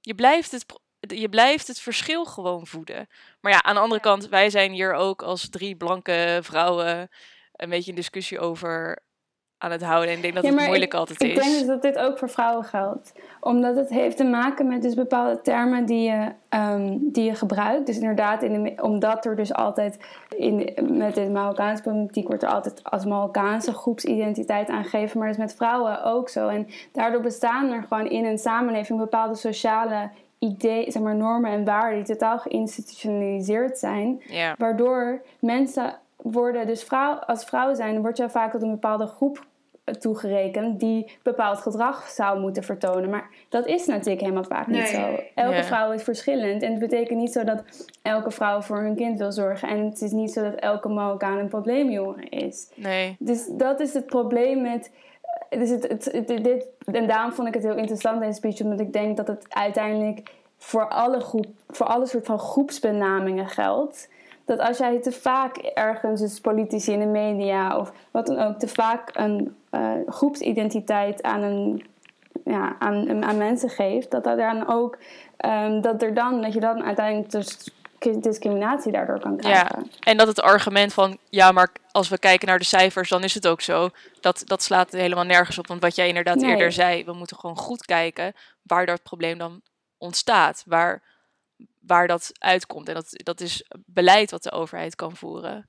je 0.00 0.14
blijft 0.14 0.50
het, 0.50 0.64
je 1.00 1.28
blijft 1.28 1.66
het 1.66 1.80
verschil 1.80 2.24
gewoon 2.24 2.66
voeden. 2.66 3.08
Maar 3.40 3.52
ja, 3.52 3.62
aan 3.62 3.74
de 3.74 3.80
andere 3.80 4.00
kant, 4.00 4.28
wij 4.28 4.50
zijn 4.50 4.72
hier 4.72 4.92
ook 4.92 5.22
als 5.22 5.48
drie 5.48 5.76
blanke 5.76 6.38
vrouwen 6.42 7.08
een 7.52 7.68
beetje 7.68 7.90
een 7.90 7.96
discussie 7.96 8.38
over 8.38 9.02
aan 9.58 9.70
het 9.70 9.82
houden. 9.82 10.10
En 10.10 10.16
ik 10.16 10.22
denk 10.22 10.34
dat 10.34 10.42
ja, 10.42 10.50
het 10.50 10.58
moeilijk 10.58 10.92
ik, 10.92 10.98
altijd 10.98 11.22
is. 11.22 11.28
Ik 11.28 11.34
denk 11.34 11.58
dus 11.58 11.66
dat 11.66 11.82
dit 11.82 11.98
ook 11.98 12.18
voor 12.18 12.30
vrouwen 12.30 12.64
geldt. 12.64 13.12
Omdat 13.40 13.76
het 13.76 13.88
heeft 13.88 14.16
te 14.16 14.24
maken 14.24 14.66
met 14.66 14.82
dus 14.82 14.94
bepaalde 14.94 15.40
termen 15.40 15.86
die 15.86 16.10
je, 16.10 16.32
um, 16.50 17.10
die 17.12 17.24
je 17.24 17.34
gebruikt. 17.34 17.86
Dus 17.86 17.96
inderdaad, 17.96 18.42
in 18.42 18.62
de, 18.62 18.82
omdat 18.82 19.24
er 19.24 19.36
dus 19.36 19.54
altijd 19.54 19.98
in, 20.36 20.74
met 20.90 21.14
de 21.14 21.28
Marokkaanse 21.28 21.82
politiek 21.82 22.26
wordt 22.26 22.42
er 22.42 22.48
altijd 22.48 22.84
als 22.84 23.04
Marokkaanse 23.04 23.72
groepsidentiteit 23.72 24.68
aangegeven. 24.68 25.18
Maar 25.18 25.28
dat 25.28 25.36
is 25.36 25.42
met 25.42 25.54
vrouwen 25.54 26.04
ook 26.04 26.28
zo. 26.28 26.48
En 26.48 26.66
daardoor 26.92 27.20
bestaan 27.20 27.70
er 27.70 27.82
gewoon 27.82 28.10
in 28.10 28.24
een 28.24 28.38
samenleving 28.38 28.98
bepaalde 28.98 29.34
sociale 29.34 30.10
idee, 30.38 30.90
zeg 30.90 31.02
maar, 31.02 31.16
normen 31.16 31.50
en 31.50 31.64
waarden 31.64 32.04
die 32.04 32.14
totaal 32.14 32.38
geïnstitutionaliseerd 32.38 33.78
zijn. 33.78 34.22
Ja. 34.28 34.54
Waardoor 34.58 35.22
mensen 35.40 35.98
worden, 36.16 36.66
dus 36.66 36.84
vrouw, 36.84 37.14
als 37.14 37.44
vrouw 37.44 37.74
zijn, 37.74 38.00
word 38.00 38.16
je 38.16 38.30
vaak 38.30 38.52
tot 38.52 38.62
een 38.62 38.70
bepaalde 38.70 39.06
groep 39.06 39.46
toegerekend 39.90 40.80
die 40.80 41.10
bepaald 41.22 41.58
gedrag 41.58 42.08
zou 42.08 42.40
moeten 42.40 42.62
vertonen. 42.62 43.10
Maar 43.10 43.28
dat 43.48 43.66
is 43.66 43.86
natuurlijk 43.86 44.20
helemaal 44.20 44.44
vaak 44.44 44.66
niet 44.66 44.76
Nee. 44.76 44.86
zo. 44.86 45.20
Elke 45.34 45.56
Ja. 45.56 45.64
vrouw 45.64 45.92
is 45.92 46.02
verschillend. 46.02 46.62
En 46.62 46.70
het 46.70 46.80
betekent 46.80 47.18
niet 47.18 47.32
zo 47.32 47.44
dat 47.44 47.62
elke 48.02 48.30
vrouw 48.30 48.60
voor 48.60 48.78
hun 48.80 48.96
kind 48.96 49.18
wil 49.18 49.32
zorgen. 49.32 49.68
En 49.68 49.84
het 49.84 50.00
is 50.02 50.10
niet 50.10 50.32
zo 50.32 50.42
dat 50.42 50.54
elke 50.54 50.88
Marokkaan 50.88 51.38
een 51.38 51.48
probleemjongen 51.48 52.28
is. 52.28 52.68
Nee. 52.74 53.16
Dus 53.18 53.46
dat 53.50 53.80
is 53.80 53.94
het 53.94 54.06
probleem 54.06 54.62
met. 54.62 54.90
Dus 55.48 55.70
het, 55.70 55.88
het, 55.88 56.04
het- 56.12 56.26
dit, 56.44 56.66
en 56.92 57.06
daarom 57.06 57.32
vond 57.32 57.48
ik 57.48 57.54
het 57.54 57.62
heel 57.62 57.76
interessant 57.76 58.22
in 58.22 58.34
speech, 58.34 58.60
omdat 58.60 58.80
ik 58.80 58.92
denk 58.92 59.16
dat 59.16 59.26
het 59.26 59.44
uiteindelijk 59.48 60.30
voor 60.58 60.88
alle, 60.88 61.20
groep, 61.20 61.46
voor 61.68 61.86
alle 61.86 62.06
soort 62.06 62.26
van 62.26 62.38
groepsbenamingen 62.38 63.48
geldt. 63.48 64.08
Dat 64.44 64.58
als 64.58 64.78
jij 64.78 64.98
te 64.98 65.12
vaak 65.12 65.56
ergens, 65.56 66.20
dus 66.20 66.40
politici 66.40 66.92
in 66.92 66.98
de 67.00 67.06
media 67.06 67.78
of 67.78 67.92
wat 68.10 68.26
dan 68.26 68.38
ook, 68.38 68.58
te 68.58 68.68
vaak 68.68 69.10
een 69.12 69.56
eh, 69.70 69.92
groepsidentiteit 70.06 71.22
aan, 71.22 71.42
een, 71.42 71.84
ja, 72.44 72.76
aan, 72.78 73.24
aan 73.24 73.36
mensen 73.36 73.70
geeft, 73.70 74.10
dat, 74.10 74.24
dat, 74.24 74.38
dan 74.38 74.68
ook, 74.68 74.98
ehm, 75.36 75.80
dat, 75.80 76.02
er 76.02 76.14
dan, 76.14 76.42
dat 76.42 76.52
je 76.52 76.60
dan 76.60 76.82
uiteindelijk 76.82 77.30
dus 77.30 77.70
discriminatie 77.98 78.92
daardoor 78.92 79.20
kan 79.20 79.36
krijgen. 79.36 79.90
En 80.00 80.16
dat 80.16 80.26
het 80.26 80.40
argument 80.40 80.92
van, 80.92 81.18
ja, 81.28 81.52
maar 81.52 81.72
als 81.90 82.08
we 82.08 82.18
kijken 82.18 82.48
naar 82.48 82.58
de 82.58 82.64
cijfers, 82.64 83.08
dan 83.08 83.24
is 83.24 83.34
het 83.34 83.46
ook 83.46 83.60
zo. 83.60 83.88
Dat, 84.20 84.42
dat 84.44 84.62
slaat 84.62 84.92
helemaal 84.92 85.24
nergens 85.24 85.58
op. 85.58 85.66
Want 85.66 85.80
wat 85.80 85.96
jij 85.96 86.08
inderdaad 86.08 86.36
Nee. 86.36 86.50
eerder 86.50 86.72
zei, 86.72 87.04
we 87.04 87.12
moeten 87.12 87.36
gewoon 87.36 87.56
goed 87.56 87.84
kijken 87.84 88.32
waar 88.62 88.86
dat 88.86 89.02
probleem 89.02 89.38
dan 89.38 89.62
ontstaat. 89.98 90.62
Waar, 90.66 91.02
waar 91.80 92.06
dat 92.06 92.30
uitkomt. 92.38 92.88
En 92.88 92.94
dat, 92.94 93.08
dat 93.10 93.40
is 93.40 93.64
beleid 93.86 94.30
wat 94.30 94.42
de 94.42 94.52
overheid 94.52 94.94
kan 94.94 95.16
voeren. 95.16 95.68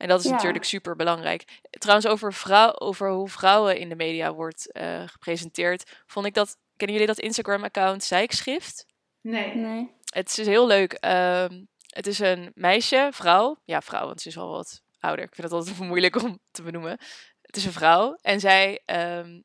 En 0.00 0.08
dat 0.08 0.18
is 0.20 0.24
Ja. 0.26 0.30
natuurlijk 0.32 0.64
super 0.64 0.96
belangrijk. 0.96 1.60
Trouwens, 1.70 2.06
over, 2.06 2.32
vrouw, 2.32 2.72
over 2.78 3.10
hoe 3.10 3.28
vrouwen 3.28 3.78
in 3.78 3.88
de 3.88 3.94
media 3.96 4.32
wordt 4.32 4.72
eh, 4.72 5.02
gepresenteerd, 5.08 6.02
vond 6.06 6.26
ik 6.26 6.34
dat. 6.34 6.56
Kennen 6.76 6.96
jullie 6.98 7.14
dat 7.14 7.24
Instagram-account 7.24 8.04
Zijkschrift? 8.04 8.86
Nee. 9.20 9.54
Nee. 9.54 9.90
Het 10.04 10.38
is 10.38 10.46
heel 10.46 10.66
leuk. 10.66 10.92
ehm, 10.92 11.64
het 11.86 12.06
is 12.06 12.18
een 12.18 12.50
meisje, 12.54 13.08
vrouw. 13.12 13.56
Ja, 13.64 13.80
vrouw, 13.80 14.06
want 14.06 14.20
ze 14.20 14.28
is 14.28 14.38
al 14.38 14.50
wat 14.50 14.82
ouder. 15.00 15.24
Ik 15.24 15.34
vind 15.34 15.46
het 15.50 15.56
altijd 15.56 15.78
moeilijk 15.90 16.22
om 16.22 16.38
te 16.50 16.62
benoemen. 16.62 16.98
Het 17.42 17.56
is 17.56 17.64
een 17.64 17.72
vrouw. 17.72 18.18
En 18.22 18.40
zij 18.40 18.82
ehm, 18.84 19.40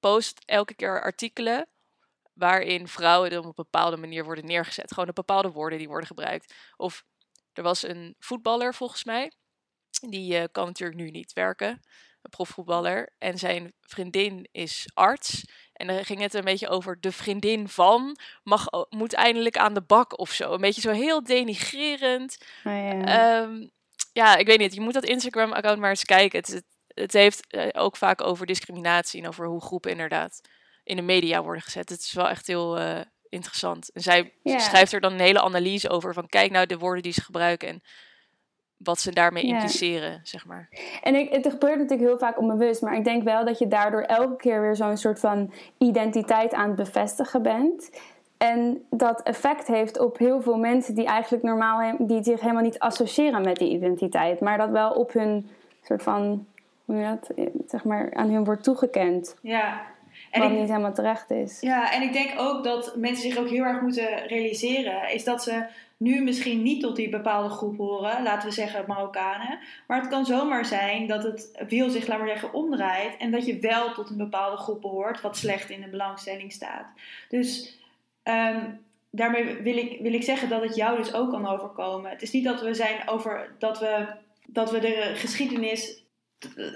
post 0.00 0.40
elke 0.44 0.74
keer 0.74 1.02
artikelen 1.02 1.68
waarin 2.32 2.88
vrouwen 2.88 3.30
dan 3.30 3.38
op 3.38 3.44
een 3.46 3.52
bepaalde 3.54 3.96
manier 3.96 4.24
worden 4.24 4.46
neergezet. 4.46 4.90
Gewoon 4.90 5.06
de 5.08 5.12
bepaalde 5.12 5.50
woorden 5.50 5.78
die 5.78 5.88
worden 5.88 6.06
gebruikt. 6.06 6.54
Of 6.76 7.04
er 7.52 7.62
was 7.62 7.82
een 7.82 8.14
voetballer 8.18 8.74
volgens 8.74 9.04
mij. 9.04 9.32
Die 10.10 10.38
eh, 10.38 10.44
kan 10.52 10.66
natuurlijk 10.66 10.98
nu 10.98 11.10
niet 11.10 11.32
werken. 11.32 11.68
Een 12.22 12.30
profvoetballer. 12.30 13.12
En 13.18 13.38
zijn 13.38 13.72
vriendin 13.80 14.48
is 14.52 14.90
arts. 14.94 15.44
En 15.72 15.86
dan 15.86 16.04
ging 16.04 16.20
het 16.20 16.34
een 16.34 16.44
beetje 16.44 16.68
over 16.68 17.00
de 17.00 17.12
vriendin 17.12 17.68
van 17.68 18.18
mag, 18.42 18.66
moet 18.88 19.12
eindelijk 19.12 19.56
aan 19.56 19.74
de 19.74 19.82
bak 19.82 20.18
of 20.18 20.30
zo. 20.30 20.52
Een 20.52 20.60
beetje 20.60 20.80
zo 20.80 20.90
heel 20.90 21.22
denigrerend. 21.24 22.38
Oh, 22.64 22.72
ja. 22.72 23.04
Ehm, 23.04 23.66
ja, 24.12 24.36
ik 24.36 24.46
weet 24.46 24.58
niet. 24.58 24.74
Je 24.74 24.80
moet 24.80 24.94
dat 24.94 25.04
Instagram-account 25.04 25.80
maar 25.80 25.90
eens 25.90 26.04
kijken. 26.04 26.38
Het, 26.38 26.48
het, 26.48 26.64
het 26.86 27.12
heeft 27.12 27.46
eh, 27.46 27.68
ook 27.72 27.96
vaak 27.96 28.22
over 28.22 28.46
discriminatie 28.46 29.22
en 29.22 29.28
over 29.28 29.46
hoe 29.46 29.60
groepen 29.60 29.90
inderdaad 29.90 30.40
in 30.84 30.96
de 30.96 31.02
media 31.02 31.42
worden 31.42 31.62
gezet. 31.62 31.88
Het 31.88 32.00
is 32.00 32.12
wel 32.12 32.28
echt 32.28 32.46
heel 32.46 32.78
eh, 32.78 33.00
interessant. 33.28 33.92
En 33.92 34.02
zij 34.02 34.34
schrijft 34.42 34.92
er 34.92 35.00
dan 35.00 35.12
een 35.12 35.20
hele 35.20 35.42
analyse 35.42 35.90
over 35.90 36.14
van 36.14 36.26
kijk 36.26 36.50
nou 36.50 36.66
de 36.66 36.78
woorden 36.78 37.02
die 37.02 37.12
ze 37.12 37.22
gebruiken 37.22 37.68
en 37.68 37.82
wat 38.84 38.98
ze 39.00 39.12
daarmee 39.12 39.46
Ja. 39.46 39.54
impliceren, 39.54 40.20
zeg 40.22 40.46
maar. 40.46 40.68
En 41.02 41.14
ik, 41.14 41.32
het 41.32 41.50
gebeurt 41.50 41.78
natuurlijk 41.78 42.08
heel 42.08 42.18
vaak 42.18 42.38
onbewust, 42.38 42.82
maar 42.82 42.94
ik 42.94 43.04
denk 43.04 43.22
wel 43.22 43.44
dat 43.44 43.58
je 43.58 43.68
daardoor 43.68 44.00
elke 44.02 44.36
keer 44.36 44.60
weer 44.60 44.76
zo'n 44.76 44.96
soort 44.96 45.20
van 45.20 45.52
identiteit 45.78 46.52
aan 46.54 46.66
het 46.66 46.76
bevestigen 46.76 47.42
bent. 47.42 47.90
En 48.38 48.84
dat 48.90 49.22
effect 49.22 49.66
heeft 49.66 49.98
op 49.98 50.18
heel 50.18 50.42
veel 50.42 50.56
mensen 50.58 50.94
die 50.94 51.06
eigenlijk 51.06 51.42
normaal 51.44 51.80
he- 51.80 51.94
die 51.98 52.22
zich 52.24 52.40
helemaal 52.40 52.62
niet 52.62 52.78
associëren 52.78 53.42
met 53.44 53.56
die 53.56 53.70
identiteit, 53.70 54.40
maar 54.40 54.58
dat 54.58 54.70
wel 54.70 54.90
op 54.90 55.12
hun 55.12 55.48
soort 55.82 56.02
van, 56.02 56.46
hoe 56.84 56.96
je 56.96 57.04
dat, 57.06 57.30
zeg 57.66 57.84
maar, 57.84 58.14
aan 58.14 58.28
hun 58.30 58.44
wordt 58.44 58.62
toegekend. 58.62 59.36
Ja. 59.42 59.80
En 60.34 60.40
wat 60.40 60.50
ik, 60.50 60.58
niet 60.58 60.68
helemaal 60.68 60.94
terecht 60.94 61.30
is. 61.30 61.60
Ja, 61.60 61.92
en 61.92 62.02
ik 62.02 62.12
denk 62.12 62.40
ook 62.40 62.64
dat 62.64 62.96
mensen 62.96 63.30
zich 63.30 63.38
ook 63.38 63.48
heel 63.48 63.64
erg 63.64 63.80
moeten 63.80 64.26
realiseren, 64.26 65.12
is 65.12 65.24
dat 65.24 65.42
ze 65.42 65.66
nu 65.96 66.22
misschien 66.22 66.62
niet 66.62 66.80
tot 66.80 66.96
die 66.96 67.08
bepaalde 67.08 67.48
groep 67.48 67.76
horen, 67.76 68.22
laten 68.22 68.48
we 68.48 68.54
zeggen 68.54 68.84
Marokkanen. 68.86 69.58
Maar 69.86 70.00
het 70.00 70.08
kan 70.08 70.26
zomaar 70.26 70.64
zijn 70.64 71.06
dat 71.06 71.22
het 71.22 71.64
wiel 71.68 71.90
zich, 71.90 72.08
maar 72.08 72.26
zeggen, 72.26 72.52
omdraait 72.52 73.16
en 73.18 73.30
dat 73.30 73.46
je 73.46 73.58
wel 73.58 73.92
tot 73.92 74.10
een 74.10 74.16
bepaalde 74.16 74.56
groep 74.56 74.80
behoort, 74.80 75.20
wat 75.20 75.36
slecht 75.36 75.70
in 75.70 75.80
de 75.80 75.88
belangstelling 75.88 76.52
staat. 76.52 76.86
Dus 77.28 77.78
ehm, 78.22 78.70
daarmee 79.10 79.56
wil 79.62 79.76
ik, 79.76 80.00
wil 80.00 80.12
ik 80.12 80.22
zeggen 80.22 80.48
dat 80.48 80.62
het 80.62 80.76
jou 80.76 80.96
dus 80.96 81.14
ook 81.14 81.30
kan 81.30 81.46
overkomen. 81.46 82.10
Het 82.10 82.22
is 82.22 82.30
niet 82.30 82.44
dat 82.44 82.60
we 82.60 82.74
zijn 82.74 83.08
over 83.08 83.54
dat 83.58 83.78
we, 83.78 84.06
dat 84.46 84.70
we 84.70 84.78
de 84.78 85.12
geschiedenis 85.14 86.03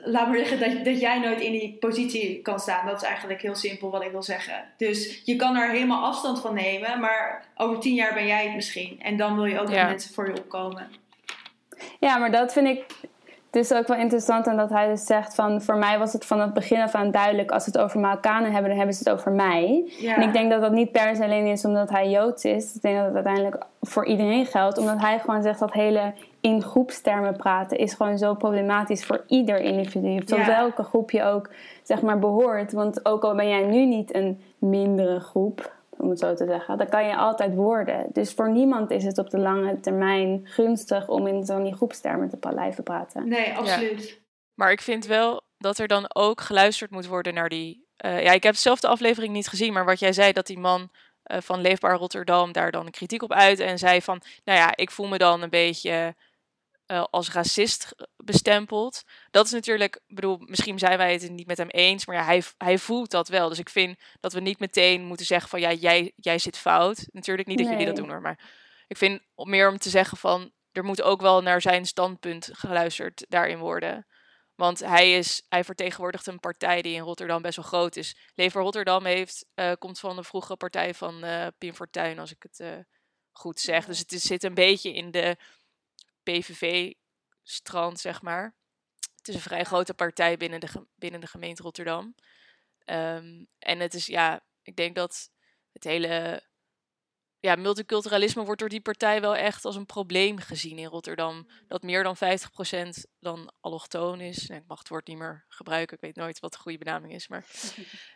laat 0.05 0.29
maar 0.29 0.37
zeggen 0.39 0.61
dat, 0.61 0.85
dat 0.85 1.01
jij 1.01 1.19
nooit 1.21 1.41
in 1.41 1.53
die 1.53 1.77
positie 1.81 2.43
kan 2.43 2.61
staan. 2.61 2.87
Dat 2.87 2.97
is 3.03 3.09
eigenlijk 3.09 3.43
heel 3.43 3.55
simpel 3.55 3.91
wat 3.91 4.03
ik 4.05 4.11
wil 4.11 4.23
zeggen. 4.23 4.65
Dus 4.77 5.23
je 5.25 5.37
kan 5.37 5.57
er 5.57 5.71
helemaal 5.71 6.05
afstand 6.05 6.41
van 6.41 6.55
nemen, 6.55 7.01
maar 7.01 7.45
over 7.57 7.79
tien 7.81 7.95
jaar 7.95 8.15
ben 8.15 8.27
jij 8.27 8.45
het 8.47 8.55
misschien. 8.55 9.01
En 9.03 9.17
dan 9.17 9.35
wil 9.35 9.45
je 9.45 9.61
ook 9.61 9.69
Ja. 9.69 9.81
dat 9.81 9.89
mensen 9.89 10.15
voor 10.15 10.27
je 10.29 10.39
opkomen. 10.39 10.89
Ja, 12.01 12.19
maar 12.19 12.31
dat 12.31 12.53
vind 12.53 12.67
ik 12.69 12.85
dus 13.51 13.73
ook 13.73 13.87
wel 13.87 13.97
interessant. 13.97 14.47
En 14.47 14.57
dat 14.57 14.71
hij 14.71 14.89
dus 14.89 15.07
zegt 15.07 15.35
van... 15.35 15.63
Voor 15.63 15.77
mij 15.77 15.99
was 15.99 16.13
het 16.13 16.25
van 16.25 16.41
het 16.41 16.55
begin 16.55 16.81
af 16.81 16.95
aan 16.95 17.11
duidelijk... 17.11 17.51
Als 17.51 17.65
ze 17.65 17.71
het 17.71 17.79
over 17.79 18.01
Marokkanen 18.01 18.53
hebben, 18.53 18.69
dan 18.69 18.77
hebben 18.79 18.97
ze 18.97 19.09
het 19.09 19.19
over 19.19 19.33
mij. 19.33 19.93
Ja. 19.99 20.17
En 20.17 20.23
ik 20.23 20.33
denk 20.33 20.51
dat 20.51 20.61
dat 20.61 20.73
niet 20.73 20.93
per 20.93 21.17
se 21.17 21.23
alleen 21.23 21.47
is 21.47 21.65
omdat 21.65 21.91
hij 21.91 22.11
Joods 22.11 22.45
is. 22.45 22.75
Ik 22.75 22.83
denk 22.83 22.97
dat 22.97 23.05
het 23.05 23.15
uiteindelijk 23.15 23.65
voor 23.81 24.07
iedereen 24.07 24.47
geldt. 24.47 24.79
Omdat 24.79 25.01
hij 25.01 25.19
gewoon 25.19 25.43
zegt 25.43 25.59
dat 25.59 25.73
hele 25.73 26.13
in 26.41 26.63
groepstermen 26.63 27.37
praten... 27.37 27.79
is 27.79 27.95
gewoon 27.95 28.19
zo 28.19 28.35
problematisch 28.35 29.05
voor 29.05 29.25
ieder 29.27 29.61
individu. 29.61 30.19
Tot 30.19 30.39
Ja. 30.39 30.47
welke 30.47 30.83
groep 30.83 31.11
je 31.11 31.23
ook 31.23 31.51
zeg 31.83 32.03
maar, 32.03 32.19
behoort. 32.19 32.73
Want 32.73 33.05
ook 33.05 33.25
al 33.25 33.35
ben 33.35 33.49
jij 33.49 33.65
nu 33.65 33.85
niet 33.85 34.15
een 34.15 34.43
mindere 34.59 35.21
groep... 35.21 35.77
Om 35.99 36.11
het 36.11 36.19
zo 36.19 36.35
te 36.35 36.47
zeggen, 36.47 36.79
dat 36.79 36.89
kan 36.89 37.07
je 37.07 37.17
altijd 37.17 37.55
worden. 37.55 38.07
Dus 38.13 38.33
voor 38.33 38.51
niemand 38.51 38.91
is 38.91 39.05
het 39.05 39.19
op 39.19 39.31
de 39.31 39.39
lange 39.39 39.81
termijn 39.81 40.41
gunstig 40.45 41.09
om 41.09 41.27
in 41.27 41.45
zo'n 41.45 41.65
die 41.65 41.75
groepstermen 41.75 42.29
te 42.29 42.37
blijven 42.37 42.85
praten. 42.85 43.29
Nee, 43.29 43.55
absoluut. 43.57 44.21
Maar 44.55 44.71
ik 44.73 44.81
vind 44.81 45.07
wel 45.07 45.43
dat 45.59 45.79
er 45.79 45.89
dan 45.89 46.15
ook 46.15 46.41
geluisterd 46.41 46.91
moet 46.91 47.07
worden 47.07 47.35
naar 47.35 47.49
die. 47.49 47.87
eh, 47.97 48.23
ja, 48.23 48.33
ik 48.33 48.43
heb 48.43 48.55
zelf 48.55 48.81
de 48.81 48.89
aflevering 48.89 49.33
niet 49.33 49.49
gezien, 49.49 49.73
maar 49.73 49.85
wat 49.85 49.99
jij 49.99 50.13
zei, 50.13 50.33
dat 50.33 50.47
die 50.47 50.59
man 50.59 50.91
eh, 51.23 51.41
van 51.41 51.61
Leefbaar 51.61 51.97
Rotterdam 51.97 52.53
daar 52.53 52.71
dan 52.71 52.91
kritiek 52.91 53.23
op 53.23 53.33
uit 53.33 53.61
en 53.61 53.79
zei 53.79 54.03
van, 54.03 54.21
nou 54.45 54.59
ja, 54.59 54.77
ik 54.77 54.91
voel 54.91 55.07
me 55.09 55.19
dan 55.19 55.43
een 55.43 55.51
beetje 55.51 56.15
eh, 56.89 57.05
als 57.11 57.33
racist 57.33 57.95
bestempeld. 58.17 59.03
Dat 59.31 59.45
is 59.45 59.51
natuurlijk, 59.51 60.01
ik 60.07 60.15
bedoel, 60.15 60.39
misschien 60.39 60.79
zijn 60.79 60.99
wij 60.99 61.13
het 61.13 61.31
niet 61.31 61.47
met 61.47 61.59
hem 61.59 61.69
eens, 61.69 62.07
maar 62.07 62.17
ja, 62.17 62.25
hij, 62.25 62.43
hij 62.59 62.79
voelt 62.79 63.11
dat 63.11 63.29
wel. 63.29 63.49
Dus 63.49 63.59
ik 63.59 63.69
vind 63.69 63.99
dat 64.21 64.33
we 64.33 64.41
niet 64.41 64.59
meteen 64.59 65.05
moeten 65.05 65.27
zeggen 65.27 65.49
van, 65.49 65.61
ja, 65.61 65.73
jij, 65.73 66.13
jij 66.17 66.39
zit 66.39 66.59
fout. 66.59 67.07
Natuurlijk 67.11 67.49
niet 67.49 67.59
dat 67.59 67.69
jullie 67.69 67.87
dat 67.87 67.97
doen 67.97 68.09
hoor, 68.09 68.21
maar 68.21 68.41
ik 68.87 68.97
vind 68.97 69.21
meer 69.35 69.71
om 69.71 69.79
te 69.79 69.91
zeggen 69.91 70.19
van, 70.19 70.53
er 70.73 70.85
moet 70.85 71.03
ook 71.03 71.21
wel 71.21 71.43
naar 71.43 71.61
zijn 71.61 71.87
standpunt 71.87 72.49
geluisterd 72.53 73.27
daarin 73.29 73.59
worden. 73.59 74.07
Want 74.55 74.79
hij, 74.79 75.13
is, 75.13 75.43
hij 75.49 75.65
vertegenwoordigt 75.65 76.27
een 76.27 76.41
partij 76.41 76.83
die 76.83 76.95
in 76.95 77.03
Rotterdam 77.03 77.43
best 77.43 77.57
wel 77.57 77.65
groot 77.65 77.97
is. 77.97 78.17
Lever 78.35 78.63
Rotterdam 78.63 79.05
heeft, 79.05 79.47
eh, 79.55 79.73
komt 79.79 79.99
van 79.99 80.17
de 80.17 80.25
vroegere 80.25 80.57
partij 80.57 80.95
van 80.95 81.25
eh 81.25 81.47
Pim 81.59 81.75
Fortuyn, 81.75 82.19
als 82.19 82.31
ik 82.31 82.43
het 82.43 82.87
goed 83.33 83.61
zeg. 83.61 83.85
Dus 83.85 83.99
het 83.99 84.13
is, 84.13 84.23
zit 84.23 84.45
een 84.45 84.55
beetje 84.55 84.95
in 84.95 85.11
de 85.11 85.37
PVV-strand, 86.33 88.01
zeg 88.01 88.23
maar. 88.23 88.57
Het 89.17 89.29
is 89.29 89.35
een 89.35 89.41
vrij 89.41 89.65
grote 89.65 89.95
partij 89.95 90.37
binnen 90.37 90.61
de, 90.61 90.87
binnen 90.95 91.21
de 91.21 91.27
gemeente 91.27 91.63
Rotterdam. 91.63 92.15
Ehm, 92.85 93.45
en 93.59 93.81
het 93.81 93.95
is, 93.95 94.07
ja, 94.07 94.45
ik 94.63 94.77
denk 94.77 94.95
dat 94.95 95.31
het 95.73 95.85
hele 95.85 96.43
ja, 97.41 97.57
multiculturalisme 97.57 98.45
wordt 98.45 98.61
door 98.61 98.69
die 98.69 98.81
partij 98.81 99.21
wel 99.21 99.37
echt 99.37 99.65
als 99.65 99.77
een 99.77 99.87
probleem 99.87 100.39
gezien 100.39 100.79
in 100.79 100.87
Rotterdam. 100.87 101.49
Dat 101.67 101.83
meer 101.83 102.03
dan 102.03 102.17
50% 102.17 103.07
dan 103.21 103.53
allochtoon 103.61 104.21
is. 104.21 104.47
Nee, 104.47 104.59
ik 104.59 104.67
mag 104.67 104.79
het 104.79 104.89
woord 104.89 105.07
niet 105.07 105.19
meer 105.19 105.45
gebruiken. 105.49 105.97
Ik 105.97 106.03
weet 106.03 106.17
nooit 106.17 106.41
wat 106.41 106.53
de 106.53 106.59
goede 106.59 106.79
benaming 106.79 107.15
is. 107.15 107.29
Maar 107.29 107.47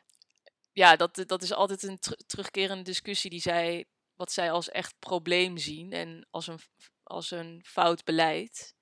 ja, 0.82 0.96
dat, 0.96 1.22
dat 1.26 1.42
is 1.42 1.52
altijd 1.52 1.82
een 1.82 1.98
ter- 1.98 2.20
terugkerende 2.26 2.82
discussie 2.82 3.30
die 3.30 3.40
zij, 3.40 3.84
wat 4.22 4.32
zij 4.32 4.50
als 4.50 4.70
echt 4.70 4.94
probleem 4.98 5.58
zien 5.58 5.92
en 5.92 6.26
als 6.30 6.46
een, 6.46 6.58
als 7.02 7.30
een 7.30 7.60
fout 7.64 8.04
beleid. 8.04 8.74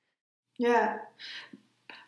Ja. 0.52 1.08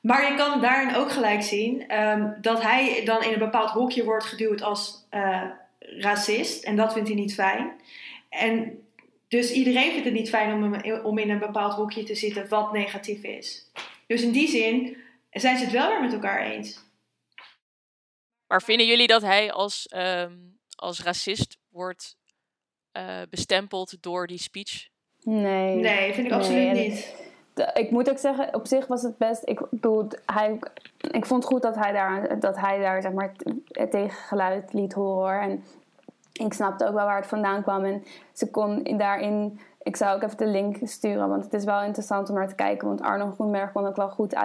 Maar 0.00 0.30
je 0.30 0.36
kan 0.36 0.60
daarin 0.60 0.94
ook 0.94 1.10
gelijk 1.10 1.42
zien 1.42 1.88
ehm, 1.88 2.40
dat 2.40 2.62
hij 2.62 3.04
dan 3.04 3.22
in 3.22 3.32
een 3.32 3.38
bepaald 3.38 3.70
hokje 3.70 4.04
wordt 4.04 4.24
geduwd 4.24 4.62
als 4.62 5.06
eh, 5.08 5.50
racist 5.78 6.64
en 6.64 6.76
dat 6.76 6.92
vindt 6.92 7.08
hij 7.08 7.18
niet 7.18 7.34
fijn. 7.34 7.80
En 8.28 8.84
dus 9.28 9.52
iedereen 9.52 9.90
vindt 9.90 10.04
het 10.04 10.14
niet 10.14 10.28
fijn 10.28 10.82
om, 11.04 11.18
in 11.18 11.30
een 11.30 11.38
bepaald 11.38 11.74
hoekje 11.74 12.02
te 12.02 12.14
zitten 12.14 12.48
wat 12.48 12.72
negatief 12.72 13.22
is. 13.22 13.70
Dus 14.06 14.22
in 14.22 14.32
die 14.32 14.48
zin 14.48 14.96
zijn 15.30 15.58
ze 15.58 15.64
het 15.64 15.72
wel 15.72 15.88
weer 15.88 16.00
met 16.00 16.12
elkaar 16.12 16.42
eens. 16.42 16.84
Maar 18.46 18.62
vinden 18.62 18.86
jullie 18.86 19.06
dat 19.06 19.22
hij 19.22 19.52
als, 19.52 19.88
ehm, 19.88 20.36
als 20.76 21.02
racist 21.02 21.58
wordt 21.68 22.20
eh, 22.92 23.04
bestempeld 23.30 23.96
door 24.02 24.26
die 24.26 24.38
speech? 24.38 24.88
Nee. 25.22 25.76
Nee, 25.76 26.12
vind 26.14 26.26
ik 26.26 26.32
Nee, 26.32 26.40
absoluut 26.40 26.72
niet. 26.72 27.14
De- 27.54 27.70
ik 27.74 27.90
moet 27.90 28.10
ook 28.10 28.18
zeggen, 28.18 28.54
op 28.54 28.66
zich 28.66 28.86
was 28.86 29.02
het 29.02 29.16
best. 29.18 29.42
Ik 29.44 29.60
bedoel, 29.70 30.08
hij, 30.26 30.58
ik 31.10 31.26
vond 31.26 31.42
het 31.42 31.52
goed 31.52 31.62
dat 31.62 31.74
hij 31.74 31.92
daar, 31.92 32.40
dat 32.40 32.56
hij 32.56 32.78
daar 32.78 33.02
zeg 33.02 33.12
maar, 33.12 33.32
het 33.68 33.90
tegengeluid 33.90 34.72
liet 34.72 34.92
horen. 34.92 35.12
hoor. 35.40 35.42
En 35.50 35.64
ik 36.32 36.52
snapte 36.52 36.86
ook 36.86 36.94
wel 36.94 37.04
waar 37.04 37.16
het 37.20 37.26
vandaan 37.26 37.62
kwam. 37.62 37.84
En 37.84 38.04
ze 38.32 38.50
kon 38.50 38.84
in- 38.84 38.98
daarin. 38.98 39.60
Ik 39.82 39.96
zou 39.96 40.16
ook 40.16 40.22
even 40.22 40.36
de 40.36 40.46
link 40.46 40.76
sturen, 40.82 41.28
want 41.28 41.44
het 41.44 41.54
is 41.54 41.64
wel 41.64 41.82
interessant 41.82 42.28
om 42.28 42.34
naar 42.34 42.48
te 42.48 42.54
kijken. 42.54 42.88
Want 42.88 43.00
Arno 43.00 43.30
Groenberg 43.30 43.72
kon 43.72 43.86
ook 43.86 43.96
wel 43.96 44.10
goed 44.10 44.36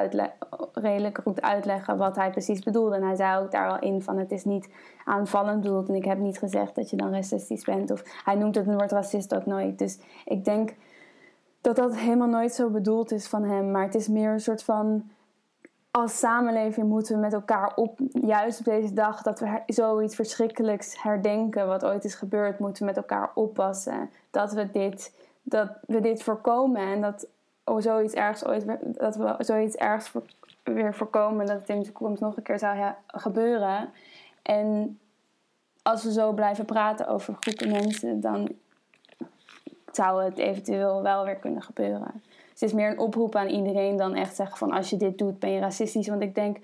redelijk 0.73 1.19
goed 1.23 1.41
uitleggen 1.41 1.97
wat 1.97 2.15
hij 2.15 2.29
precies 2.29 2.63
bedoelde. 2.63 2.95
En 2.95 3.03
hij 3.03 3.15
zei 3.15 3.43
ook 3.43 3.51
daar 3.51 3.69
al 3.69 3.79
in 3.79 4.01
van 4.01 4.17
het 4.17 4.31
is 4.31 4.43
niet 4.43 4.69
aanvallend 5.05 5.61
bedoeld. 5.61 5.89
En 5.89 5.95
ik 5.95 6.05
heb 6.05 6.17
niet 6.17 6.37
gezegd 6.37 6.75
dat 6.75 6.89
je 6.89 6.97
dan 6.97 7.13
racistisch 7.13 7.63
bent. 7.63 7.91
Of 7.91 8.03
hij 8.23 8.35
noemt 8.35 8.55
het 8.55 8.65
woord 8.65 8.91
racist 8.91 9.35
ook 9.35 9.45
nooit. 9.45 9.79
Dus 9.79 9.99
ik 10.25 10.45
denk 10.45 10.75
dat 11.61 11.75
dat 11.75 11.97
helemaal 11.97 12.27
nooit 12.27 12.53
zo 12.53 12.69
bedoeld 12.69 13.11
is 13.11 13.27
van 13.27 13.43
hem. 13.43 13.71
Maar 13.71 13.83
het 13.83 13.95
is 13.95 14.07
meer 14.07 14.31
een 14.31 14.39
soort 14.39 14.63
van. 14.63 15.09
Als 15.91 16.19
samenleving 16.19 16.87
moeten 16.87 17.15
we 17.15 17.21
met 17.21 17.33
elkaar 17.33 17.71
op, 17.75 17.99
juist 18.11 18.59
op 18.59 18.65
deze 18.65 18.93
dag 18.93 19.21
dat 19.21 19.39
we 19.39 19.61
zoiets 19.65 20.15
verschrikkelijks 20.15 21.03
herdenken, 21.03 21.67
wat 21.67 21.85
ooit 21.85 22.03
is 22.05 22.15
gebeurd, 22.15 22.59
moeten 22.59 22.81
we 22.81 22.87
met 22.89 22.97
elkaar 22.97 23.31
oppassen. 23.33 24.09
Dat 24.31 24.53
we 24.53 24.71
dit, 24.71 25.11
dat 25.49 25.69
we 25.85 26.01
dit 26.01 26.23
voorkomen 26.23 26.81
en 26.81 27.01
dat, 27.01 27.27
oh, 27.63 27.81
zoiets 27.81 28.13
ergs 28.13 28.45
ooit, 28.45 28.65
dat 28.81 29.15
we 29.15 29.35
zoiets 29.39 29.75
ergs 29.75 30.11
weer 30.63 30.93
voorkomen, 30.93 31.45
dat 31.45 31.59
het 31.59 31.69
in 31.69 31.79
de 31.79 31.85
toekomst 31.85 32.21
nog 32.21 32.37
een 32.37 32.43
keer 32.43 32.59
zou 32.59 32.77
ja, 32.77 32.97
gebeuren. 33.07 33.89
En 34.41 34.99
als 35.81 36.03
we 36.03 36.11
zo 36.11 36.31
blijven 36.31 36.65
praten 36.65 37.07
over 37.07 37.35
groepen 37.39 37.71
mensen, 37.71 38.21
dan 38.21 38.49
zou 39.91 40.23
het 40.23 40.37
eventueel 40.37 41.01
wel 41.01 41.25
weer 41.25 41.35
kunnen 41.35 41.61
gebeuren. 41.61 42.11
Dus 42.23 42.59
het 42.59 42.61
is 42.61 42.73
meer 42.73 42.91
een 42.91 42.99
oproep 42.99 43.35
aan 43.35 43.47
iedereen 43.47 43.97
dan 43.97 44.15
echt 44.15 44.35
zeggen 44.35 44.57
van 44.57 44.71
als 44.71 44.89
je 44.89 44.97
dit 44.97 45.17
doet 45.17 45.39
ben 45.39 45.51
je 45.51 45.59
racistisch. 45.59 46.07
Want 46.07 46.21
ik 46.21 46.35
denk 46.35 46.57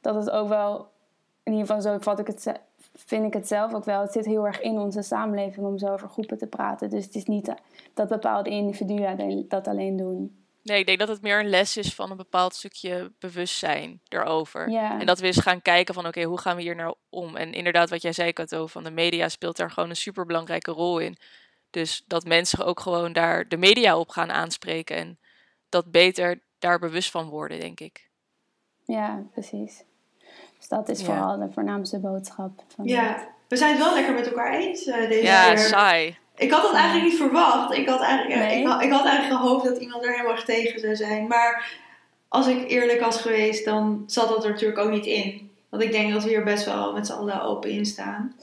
dat 0.00 0.14
het 0.14 0.30
ook 0.30 0.48
wel, 0.48 0.88
in 1.42 1.52
ieder 1.52 1.66
geval 1.66 1.82
zo 1.82 1.98
vat 1.98 2.18
ik 2.18 2.26
het, 2.26 2.60
vind 3.06 3.26
ik 3.26 3.32
het 3.32 3.48
zelf 3.48 3.74
ook 3.74 3.84
wel. 3.84 4.00
Het 4.00 4.12
zit 4.12 4.24
heel 4.24 4.46
erg 4.46 4.60
in 4.60 4.78
onze 4.78 5.02
samenleving 5.02 5.66
om 5.66 5.78
zo 5.78 5.86
over 5.86 6.08
groepen 6.08 6.38
te 6.38 6.46
praten. 6.46 6.90
Dus 6.90 7.04
het 7.04 7.14
is 7.14 7.24
niet 7.24 7.54
dat 7.94 8.08
bepaalde 8.08 8.50
individuen 8.50 9.48
dat 9.48 9.66
alleen 9.66 9.96
doen. 9.96 10.36
Nee, 10.62 10.78
ik 10.78 10.86
denk 10.86 10.98
dat 10.98 11.08
het 11.08 11.22
meer 11.22 11.40
een 11.40 11.48
les 11.48 11.76
is 11.76 11.94
van 11.94 12.10
een 12.10 12.16
bepaald 12.16 12.54
stukje 12.54 13.12
bewustzijn 13.18 14.00
erover. 14.08 14.70
Ja. 14.70 15.00
En 15.00 15.06
dat 15.06 15.18
we 15.18 15.26
eens 15.26 15.40
gaan 15.40 15.62
kijken 15.62 15.94
van 15.94 16.06
oké, 16.06 16.22
hoe 16.22 16.38
gaan 16.38 16.56
we 16.56 16.62
hier 16.62 16.76
nou 16.76 16.94
om? 17.08 17.36
En 17.36 17.52
inderdaad, 17.52 17.90
wat 17.90 18.02
jij 18.02 18.12
zei, 18.12 18.32
Kato, 18.32 18.66
van 18.66 18.84
de 18.84 18.90
media 18.90 19.28
speelt 19.28 19.56
daar 19.56 19.70
gewoon 19.70 19.90
een 19.90 19.96
superbelangrijke 19.96 20.70
rol 20.70 20.98
in. 20.98 21.16
Dus 21.70 22.04
dat 22.06 22.24
mensen 22.24 22.64
ook 22.64 22.80
gewoon 22.80 23.12
daar 23.12 23.48
de 23.48 23.56
media 23.56 23.98
op 23.98 24.08
gaan 24.08 24.30
aanspreken 24.30 24.96
en 24.96 25.18
dat 25.68 25.90
beter 25.90 26.40
daar 26.58 26.78
bewust 26.78 27.10
van 27.10 27.28
worden, 27.28 27.60
denk 27.60 27.80
ik. 27.80 28.10
Ja, 28.84 29.26
precies. 29.32 29.84
Dus 30.62 30.70
dat 30.70 30.88
is 30.88 31.00
Ja. 31.00 31.04
vooral 31.06 31.38
de 31.38 31.48
voornaamste 31.54 31.98
boodschap. 31.98 32.50
Van 32.76 32.84
Ja, 32.86 33.16
we 33.48 33.56
zijn 33.56 33.74
het 33.74 33.84
wel 33.84 33.94
lekker 33.94 34.14
met 34.14 34.26
elkaar 34.26 34.52
eens 34.54 34.84
eh, 34.86 35.08
deze 35.08 35.22
Ja, 35.22 35.48
keer. 35.48 35.58
saai. 35.58 36.16
Ik 36.36 36.50
had 36.50 36.62
dat 36.62 36.72
eigenlijk 36.74 37.04
niet 37.10 37.20
verwacht. 37.20 37.74
Ik 37.76 37.88
had 37.88 38.00
eigenlijk, 38.00 38.40
Nee? 38.40 38.60
ik, 38.60 38.66
had, 38.66 38.82
ik 38.82 38.90
had 38.90 39.04
eigenlijk 39.04 39.40
gehoopt 39.40 39.64
dat 39.64 39.78
iemand 39.78 40.04
er 40.04 40.26
erg 40.28 40.44
tegen 40.44 40.80
zou 40.80 40.96
zijn. 40.96 41.26
Maar 41.26 41.72
als 42.28 42.46
ik 42.46 42.70
eerlijk 42.70 43.00
was 43.00 43.20
geweest, 43.20 43.64
dan 43.64 44.02
zat 44.06 44.28
dat 44.28 44.44
er 44.44 44.50
natuurlijk 44.50 44.78
ook 44.80 44.90
niet 44.90 45.06
in. 45.06 45.50
Want 45.68 45.82
ik 45.82 45.92
denk 45.92 46.12
dat 46.12 46.22
we 46.22 46.28
hier 46.28 46.44
best 46.44 46.64
wel 46.64 46.92
met 46.92 47.06
z'n 47.06 47.12
allen 47.12 47.42
open 47.42 47.70
in 47.70 47.86
staan. 47.86 48.34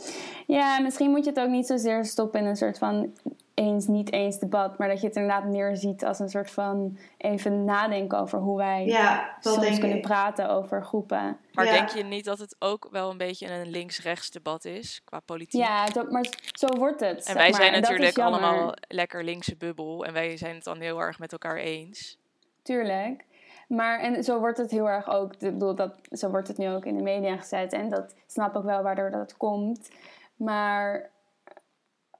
Ja, 0.47 0.77
en 0.77 0.83
misschien 0.83 1.09
moet 1.09 1.23
je 1.23 1.29
het 1.29 1.39
ook 1.39 1.49
niet 1.49 1.67
zozeer 1.67 2.05
stoppen 2.05 2.39
in 2.39 2.45
een 2.45 2.55
soort 2.55 2.77
van 2.77 3.13
eens, 3.59 3.87
niet 3.87 4.11
eens 4.11 4.39
debat. 4.39 4.77
Maar 4.77 4.87
dat 4.87 5.01
je 5.01 5.07
het 5.07 5.15
inderdaad 5.15 5.45
meer 5.45 5.75
ziet 5.77 6.05
als 6.05 6.19
een 6.19 6.29
soort 6.29 6.51
van 6.51 6.97
even 7.17 7.65
nadenken 7.65 8.19
over 8.19 8.39
hoe 8.39 8.57
wij 8.57 8.85
Ja, 8.85 9.37
dat 9.41 9.53
soms 9.53 9.79
kunnen 9.79 9.97
ik. 9.97 10.03
praten 10.03 10.49
over 10.49 10.83
groepen. 10.85 11.37
Maar 11.53 11.65
Ja. 11.65 11.71
denk 11.71 11.89
je 11.89 12.03
niet 12.03 12.25
dat 12.25 12.39
het 12.39 12.55
ook 12.59 12.87
wel 12.91 13.09
een 13.09 13.17
beetje 13.17 13.51
een 13.51 13.69
links-rechts 13.69 14.31
debat 14.31 14.65
is 14.65 15.01
qua 15.05 15.19
politiek? 15.19 15.61
Ja, 15.61 15.91
zo- 15.91 16.07
maar 16.09 16.25
zo 16.51 16.67
wordt 16.77 16.99
het. 16.99 17.25
En 17.27 17.35
wij 17.35 17.49
maar. 17.49 17.59
zijn 17.61 17.73
En 17.73 17.81
natuurlijk 17.81 18.17
allemaal 18.19 18.73
lekker 18.87 19.23
linkse 19.23 19.55
bubbel 19.55 20.05
en 20.05 20.13
wij 20.13 20.37
zijn 20.37 20.55
het 20.55 20.63
dan 20.63 20.79
heel 20.79 20.99
erg 20.99 21.19
met 21.19 21.31
elkaar 21.31 21.55
eens. 21.57 22.17
Tuurlijk. 22.63 23.25
Maar 23.67 23.99
en 23.99 24.23
zo 24.23 24.39
wordt 24.39 24.57
het 24.57 24.71
heel 24.71 24.89
erg 24.89 25.09
ook, 25.09 25.33
ik 25.33 25.39
bedoel, 25.39 25.75
dat, 25.75 25.95
zo 26.11 26.29
wordt 26.29 26.47
het 26.47 26.57
nu 26.57 26.69
ook 26.69 26.85
in 26.85 26.97
de 26.97 27.03
media 27.03 27.37
gezet. 27.37 27.73
En 27.73 27.89
dat 27.89 28.15
snap 28.27 28.55
ik 28.55 28.63
wel 28.63 28.81
waardoor 28.83 29.11
dat 29.11 29.37
komt. 29.37 29.89
Maar 30.35 31.09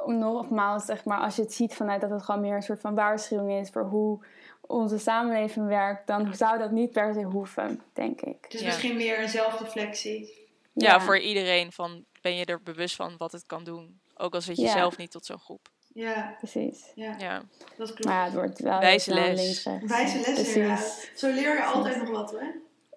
nogmaals, 0.06 0.86
zeg 0.86 1.04
maar, 1.06 1.20
als 1.20 1.36
je 1.36 1.42
het 1.42 1.54
ziet 1.54 1.74
vanuit 1.74 2.02
dat 2.02 2.10
het 2.10 2.24
gewoon 2.24 2.42
meer 2.42 2.56
een 2.56 2.64
soort 2.64 2.80
van 2.82 2.96
waarschuwing 2.96 3.62
is 3.62 3.70
voor 3.70 3.84
hoe 3.84 4.20
onze 4.62 4.98
samenleving 4.98 5.68
werkt, 5.68 6.08
dan 6.08 6.36
zou 6.36 6.58
dat 6.58 6.72
niet 6.72 6.92
per 6.92 7.14
se 7.14 7.24
hoeven, 7.24 7.82
denk 7.94 8.22
ik. 8.22 8.52
Dus 8.52 8.60
Ja. 8.62 8.66
misschien 8.66 8.96
meer 8.96 9.20
een 9.22 9.30
zelfreflectie. 9.30 10.38
Ja. 10.74 11.02
voor 11.02 11.20
iedereen 11.20 11.72
van 11.72 12.06
ben 12.22 12.36
je 12.36 12.46
er 12.46 12.62
bewust 12.64 12.96
van 12.96 13.16
wat 13.18 13.32
het 13.32 13.46
kan 13.46 13.64
doen. 13.64 14.00
Ook 14.18 14.34
al 14.34 14.42
zit 14.42 14.56
je 14.58 14.62
Ja. 14.62 14.72
zelf 14.72 14.98
niet 14.98 15.12
tot 15.12 15.26
zo'n 15.26 15.40
groep. 15.40 15.70
Ja, 15.94 16.36
Precies. 16.38 16.92
ja, 16.96 17.16
Ja. 17.18 17.42
dat 17.78 17.94
klopt. 17.94 18.04
Maar 18.06 18.14
ja, 18.16 18.24
het 18.24 18.34
wordt 18.34 18.60
wel 18.60 18.80
Wijze 18.80 19.14
les. 19.14 19.64
Wijze 19.64 20.18
les 20.18 20.34
Precies. 20.34 20.56
inderdaad. 20.56 21.10
Zo 21.16 21.28
leer 21.30 21.54
je 21.56 21.64
altijd 21.64 21.98
nog 21.98 22.10
wat 22.10 22.32
hoor. 22.32 22.56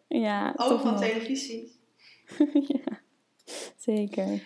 Ja, 0.08 0.54
Ook 0.56 0.80
van 0.80 0.90
nog. 0.92 1.00
televisie. 1.00 1.80
ja, 2.84 2.98
zeker. 3.76 4.42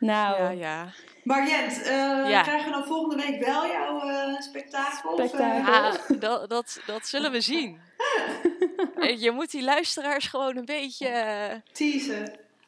Nou, 0.00 0.38
ja, 0.42 0.50
ja. 0.50 0.92
Maar 1.24 1.48
Jent, 1.48 1.82
eh, 1.82 2.30
Ja. 2.30 2.42
krijgen 2.42 2.64
we 2.64 2.70
dan 2.72 2.84
volgende 2.86 3.16
week 3.26 3.44
wel 3.44 3.66
jouw 3.66 4.00
eh, 4.00 4.40
spektakel? 4.40 5.12
Of, 5.12 5.18
eh, 5.18 5.26
Spektakel. 5.26 5.72
Ja, 5.72 6.16
dat, 6.18 6.48
dat, 6.48 6.80
dat 6.86 7.06
zullen 7.06 7.32
we 7.32 7.40
zien. 7.40 7.80
Je 9.24 9.30
moet 9.30 9.50
die 9.50 9.62
luisteraars 9.62 10.26
gewoon 10.26 10.56
een 10.56 10.64
beetje, 10.64 11.62
teasen. 11.72 12.22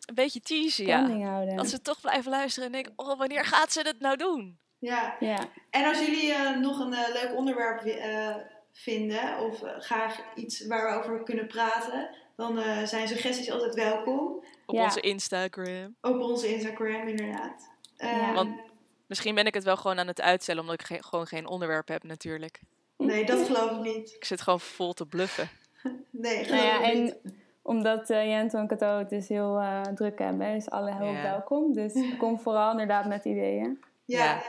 een 0.06 0.14
beetje 0.14 0.40
teasen, 0.40 0.86
ja. 0.86 0.98
standing 0.98 1.24
houden. 1.28 1.56
Dat 1.56 1.68
ze 1.68 1.82
toch 1.82 2.00
blijven 2.00 2.30
luisteren 2.30 2.66
en 2.66 2.72
denken, 2.72 2.92
oh, 2.96 3.18
wanneer 3.18 3.44
gaat 3.44 3.72
ze 3.72 3.80
het 3.80 4.00
nou 4.00 4.16
doen? 4.16 4.58
Ja. 4.78 5.16
Ja, 5.20 5.38
En 5.70 5.84
als 5.84 5.98
jullie 5.98 6.32
eh, 6.32 6.56
nog 6.56 6.78
een 6.78 6.88
leuk 6.90 7.32
onderwerp 7.36 7.84
eh, 7.84 8.34
vinden 8.72 9.38
of 9.38 9.60
graag 9.78 10.18
iets 10.34 10.66
waar 10.66 10.90
we 10.90 10.98
over 10.98 11.22
kunnen 11.22 11.46
praten, 11.46 12.08
dan 12.36 12.58
eh, 12.58 12.82
zijn 12.84 13.08
suggesties 13.08 13.50
altijd 13.50 13.74
welkom. 13.74 14.44
Op 14.66 14.74
Ja. 14.74 14.84
onze 14.84 15.00
Instagram. 15.00 15.96
Op 16.00 16.20
onze 16.20 16.54
Instagram 16.54 17.08
inderdaad. 17.08 17.70
Eh, 18.02 18.16
Ja. 18.16 18.32
Want- 18.34 18.70
Misschien 19.06 19.34
ben 19.34 19.46
ik 19.46 19.54
het 19.54 19.64
wel 19.64 19.76
gewoon 19.76 19.98
aan 19.98 20.06
het 20.06 20.20
uitstellen, 20.20 20.60
omdat 20.60 20.80
ik 20.80 20.86
ge- 20.86 21.02
gewoon 21.02 21.26
geen 21.26 21.46
onderwerp 21.46 21.88
heb 21.88 22.02
natuurlijk. 22.02 22.60
nee, 22.96 23.24
dat 23.24 23.46
geloof 23.46 23.70
ik 23.70 23.94
niet. 23.94 24.14
Ik 24.14 24.24
zit 24.24 24.40
gewoon 24.40 24.60
vol 24.60 24.92
te 24.92 25.06
bluffen. 25.06 25.48
Nee, 26.10 26.44
geloof 26.44 26.62
nou 26.62 26.72
ja, 26.82 26.88
ik 26.90 26.94
niet. 27.02 27.18
en 27.22 27.36
omdat 27.62 28.10
uh, 28.10 28.26
Jento 28.26 28.58
en 28.58 28.66
Kato 28.66 28.98
het 28.98 29.08
dus 29.10 29.28
heel 29.28 29.58
eh, 29.58 29.80
druk 29.82 30.18
hebben, 30.18 30.46
is 30.54 30.70
alle 30.70 30.92
hulp 30.94 31.14
Ja. 31.14 31.22
welkom. 31.22 31.72
Dus 31.72 31.92
kom 32.18 32.40
vooral 32.40 32.70
inderdaad 32.70 33.06
met 33.06 33.24
ideeën. 33.24 33.84
Ja. 34.04 34.24
ja. 34.24 34.42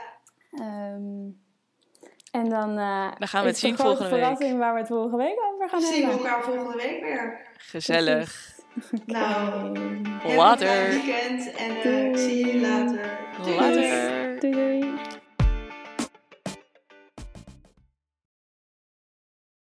Ehm, 0.52 1.28
en 2.32 2.48
dan, 2.48 2.78
eh, 2.78 3.12
Dan 3.18 3.28
gaan 3.28 3.42
we 3.42 3.48
het 3.48 3.58
zien 3.58 3.76
volgende 3.76 4.10
week. 4.10 4.18
verrassing 4.22 4.58
waar 4.58 4.72
we 4.72 4.78
het 4.78 4.88
volgende 4.88 5.16
week 5.16 5.38
over 5.52 5.68
gaan 5.68 5.80
zien 5.80 5.90
we 5.90 6.10
hebben. 6.10 6.16
elkaar 6.26 6.42
volgende 6.42 6.76
week 6.76 7.00
weer. 7.02 7.46
Gezellig. 7.56 8.52
Nou, 9.06 9.78
heb 9.78 10.30
een 10.30 10.36
Later. 10.36 10.66
fijn 10.66 10.90
weekend 10.90 11.52
en 11.56 11.76
eh, 11.82 12.08
ik 12.08 12.16
zie 12.16 12.44
jullie 12.46 12.60
later. 12.60 13.18
Doei. 13.42 13.56
Later. 13.56 14.40
Doei 14.40 14.52
doei. 14.52 14.92